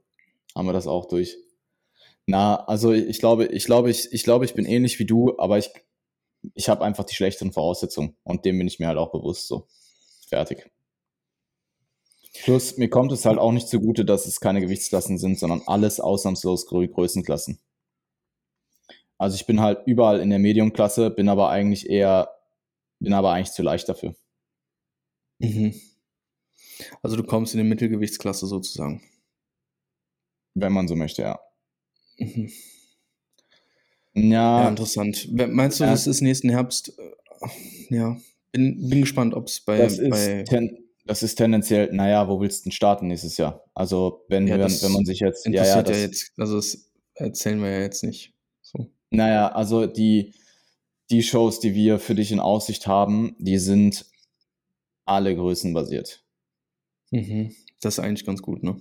[0.56, 1.36] Haben wir das auch durch.
[2.26, 5.58] Na, also ich glaube, ich glaube, ich, ich glaube, ich bin ähnlich wie du, aber
[5.58, 5.70] ich,
[6.54, 9.68] ich habe einfach die schlechteren Voraussetzungen und dem bin ich mir halt auch bewusst so.
[10.30, 10.70] Fertig.
[12.44, 15.98] Plus, mir kommt es halt auch nicht zugute, dass es keine Gewichtsklassen sind, sondern alles
[16.00, 17.58] ausnahmslos Grö Größenklassen.
[19.18, 22.30] Also ich bin halt überall in der Mediumklasse, bin aber eigentlich eher,
[23.00, 24.14] bin aber eigentlich zu leicht dafür.
[25.40, 25.74] Mhm.
[27.02, 29.02] Also du kommst in die Mittelgewichtsklasse sozusagen.
[30.54, 31.40] Wenn man so möchte, ja.
[32.18, 32.50] Mhm.
[34.14, 35.28] Ja, Ja, interessant.
[35.32, 35.90] Meinst du, Ja.
[35.90, 36.96] das ist nächsten Herbst?
[36.98, 37.10] äh,
[37.90, 38.16] Ja,
[38.52, 42.40] bin, bin gespannt, ob es bei, das, bei ist ten, das ist tendenziell, naja, wo
[42.40, 43.64] willst du denn starten nächstes Jahr?
[43.74, 46.32] Also, wenn, Ja, wenn, das wenn man sich jetzt, ja, ja, interessiert ja, das, jetzt,
[46.38, 48.32] also das erzählen wir ja jetzt nicht.
[48.62, 48.86] So.
[49.10, 50.34] naja, also die,
[51.10, 54.06] die Shows, die wir für dich in Aussicht haben, die sind
[55.04, 56.22] alle größenbasiert.
[57.10, 57.54] Mhm.
[57.80, 58.80] Das ist eigentlich ganz gut, ne?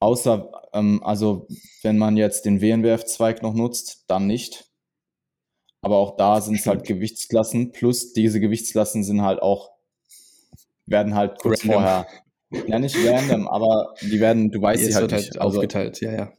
[0.00, 1.48] Außer, ähm, also,
[1.82, 4.70] wenn man jetzt den WNWF-Zweig noch nutzt, dann nicht.
[5.84, 6.84] Aber auch da sind es halt.
[6.84, 9.72] Gewichtsklassen, plus diese Gewichtsklassen sind halt auch,
[10.86, 11.72] werden halt kurz Random.
[11.74, 12.06] vorher,
[12.66, 15.30] ja nicht random, aber die werden, du weißt es sie halt wird nicht.
[15.32, 16.32] halt Also, aufgeteilt, ja, ja.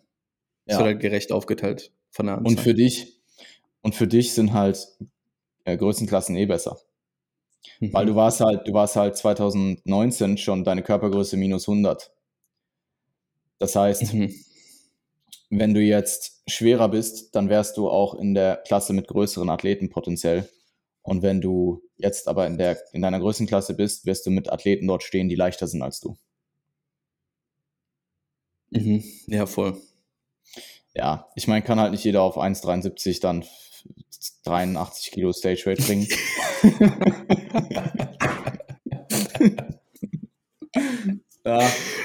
[0.66, 0.80] Es ja.
[0.80, 2.52] wird halt gerecht aufgeteilt von der Anzahl.
[2.54, 3.22] Und für dich,
[3.82, 4.88] und für dich sind halt
[5.66, 6.78] äh, Größenklassen eh besser.
[7.80, 7.94] Mhm.
[7.94, 12.12] Weil du warst halt, du warst halt 2019 schon deine Körpergröße minus 100.
[13.60, 14.34] Das heißt, Mhm.
[15.50, 19.90] Wenn du jetzt schwerer bist, dann wärst du auch in der Klasse mit größeren Athleten
[19.90, 20.50] potenziell.
[21.02, 24.88] Und wenn du jetzt aber in, der, in deiner Größenklasse bist, wirst du mit Athleten
[24.88, 26.18] dort stehen, die leichter sind als du.
[28.72, 29.04] Mhm.
[29.28, 29.80] Ja, voll.
[30.94, 33.46] Ja, ich meine, kann halt nicht jeder auf 1,73 dann
[34.46, 36.08] 83 Kilo Stage Weight bringen.
[41.46, 41.62] ja,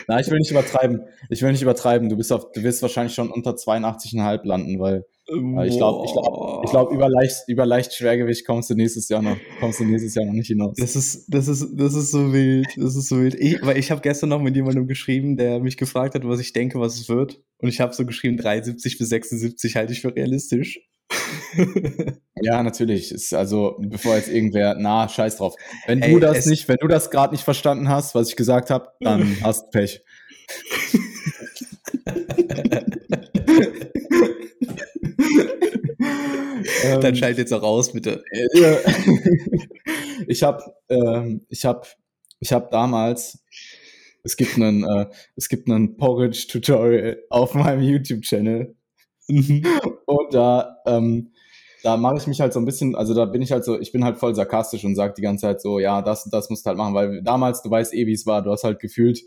[0.07, 1.03] na, ich will nicht übertreiben.
[1.29, 2.09] Ich will nicht übertreiben.
[2.09, 6.13] Du bist auf, du wirst wahrscheinlich schon unter 82,5 landen, weil äh, ich glaube, ich
[6.13, 9.85] glaube, ich glaube, über leicht, über leicht Schwergewicht kommst du nächstes Jahr noch, kommst du
[9.85, 10.77] nächstes Jahr noch nicht hinaus.
[10.77, 12.67] Das ist, das ist, das ist so wild.
[12.77, 13.35] Das ist so wild.
[13.35, 16.53] Ich, weil ich habe gestern noch mit jemandem geschrieben, der mich gefragt hat, was ich
[16.53, 17.41] denke, was es wird.
[17.59, 20.81] Und ich habe so geschrieben, 73 bis 76 halte ich für realistisch.
[22.43, 23.13] Ja, natürlich.
[23.13, 25.55] Ist also, bevor jetzt irgendwer, na, scheiß drauf.
[25.87, 28.71] Wenn Ey, du das nicht, wenn du das gerade nicht verstanden hast, was ich gesagt
[28.71, 30.03] habe, dann hast Pech.
[36.83, 38.25] Dann Ähm, schalt jetzt auch raus, bitte.
[38.55, 38.79] Ja.
[40.27, 41.87] ich habe ähm, ich habe
[42.41, 43.45] ich habe damals
[44.23, 45.07] es gibt einen äh,
[45.37, 48.25] es gibt einen Porridge Tutorial auf meinem YouTube
[49.31, 49.63] Channel
[50.07, 51.33] und da ähm,
[51.83, 53.93] da mache ich mich halt so ein bisschen also da bin ich halt so ich
[53.93, 56.65] bin halt voll sarkastisch und sage die ganze Zeit so ja das und das musst
[56.65, 59.21] du halt machen weil damals du weißt eh wie es war du hast halt gefühlt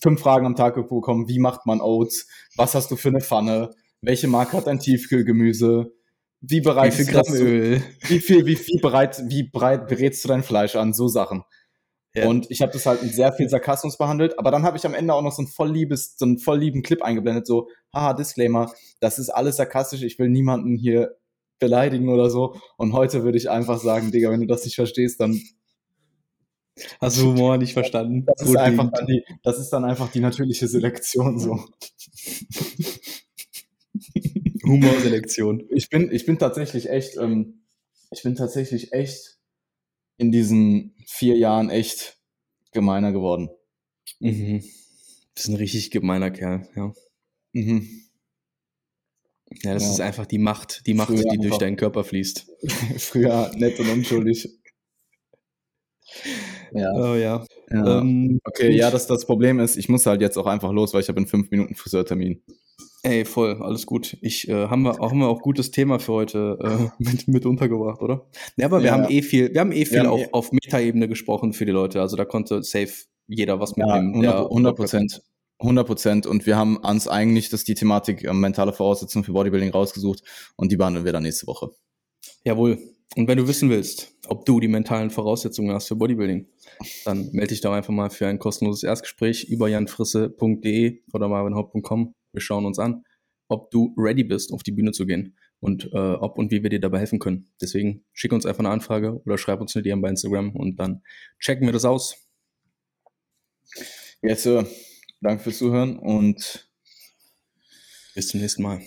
[0.00, 2.26] fünf Fragen am Tag bekommen wie macht man Oats
[2.56, 3.70] was hast du für eine Pfanne
[4.00, 5.92] welche Marke hat dein Tiefkühlgemüse
[6.46, 7.82] wie Wie bereitest viel du das Gramm Öl?
[8.06, 10.92] wie viel, wie viel bereit, wie breit berätst du dein Fleisch an?
[10.92, 11.42] So Sachen.
[12.16, 12.28] Ja.
[12.28, 14.94] Und ich habe das halt mit sehr viel Sarkasmus behandelt, aber dann habe ich am
[14.94, 18.12] Ende auch noch so ein voll liebes, so einen voll lieben Clip eingeblendet, so, haha,
[18.14, 21.16] Disclaimer, das ist alles sarkastisch, ich will niemanden hier
[21.58, 22.56] beleidigen oder so.
[22.76, 25.40] Und heute würde ich einfach sagen, Digga, wenn du das nicht verstehst, dann
[27.00, 28.26] Hast du Humor nicht verstanden?
[28.26, 31.64] das ist einfach dann die, das ist dann einfach die natürliche Selektion so.
[34.64, 35.68] Humorselektion.
[35.70, 37.62] Ich bin, ich bin tatsächlich echt, ähm,
[38.10, 39.38] ich bin tatsächlich echt
[40.16, 42.18] in diesen vier Jahren echt
[42.72, 43.50] gemeiner geworden.
[44.20, 44.62] Mhm.
[45.34, 46.92] Das ist ein richtig gemeiner Kerl, ja.
[47.52, 47.88] Mhm.
[49.62, 49.90] Ja, das Ja.
[49.92, 52.46] ist einfach die Macht, die Macht, Früher die durch deinen Körper fließt.
[52.98, 54.48] Früher nett und unschuldig.
[56.72, 56.92] Ja.
[56.94, 57.44] Oh ja.
[57.70, 57.98] ja.
[58.00, 61.00] Ähm, okay, ja, das, das Problem ist, ich muss halt jetzt auch einfach los, weil
[61.02, 62.42] ich habe in fünf Minuten Friseurtermin.
[63.06, 64.16] Ey, voll, alles gut.
[64.22, 67.44] Ich äh, haben wir auch haben wir auch gutes Thema für heute äh, mit, mit
[67.44, 68.26] untergebracht, oder?
[68.56, 68.92] Ja, aber wir Ja.
[68.92, 72.00] haben eh viel, wir haben eh viel auf, eh- auf Meta-Ebene gesprochen für die Leute.
[72.00, 72.92] Also da konnte safe
[73.26, 74.22] jeder was Ja, mitnehmen.
[74.22, 75.22] der 100 Prozent.
[75.58, 76.26] 100 Prozent.
[76.26, 80.22] Und wir haben uns eigentlich das die Thematik ähm, mentale Voraussetzungen für Bodybuilding rausgesucht
[80.56, 81.70] und die behandeln wir dann nächste Woche.
[82.44, 82.78] Jawohl.
[83.16, 86.48] Und wenn du wissen willst, ob du die mentalen Voraussetzungen hast für Bodybuilding,
[87.04, 92.14] dann melde dich doch einfach mal für ein kostenloses Erstgespräch über janfrisse.de oder marvinhaupt.com.
[92.34, 93.04] Wir schauen uns an.
[93.48, 96.70] ob du ready bist, auf die Bühne zu gehen und äh, ob und wie wir
[96.70, 97.50] dir dabei helfen können.
[97.60, 101.02] Deswegen schick uns einfach eine Anfrage oder schreib uns eine DM bei Instagram und dann
[101.38, 102.16] checken wir das aus.
[104.22, 104.64] Jetzt, äh,
[105.20, 106.70] danke fürs Zuhören und
[108.14, 108.80] bis zum nächsten Mal.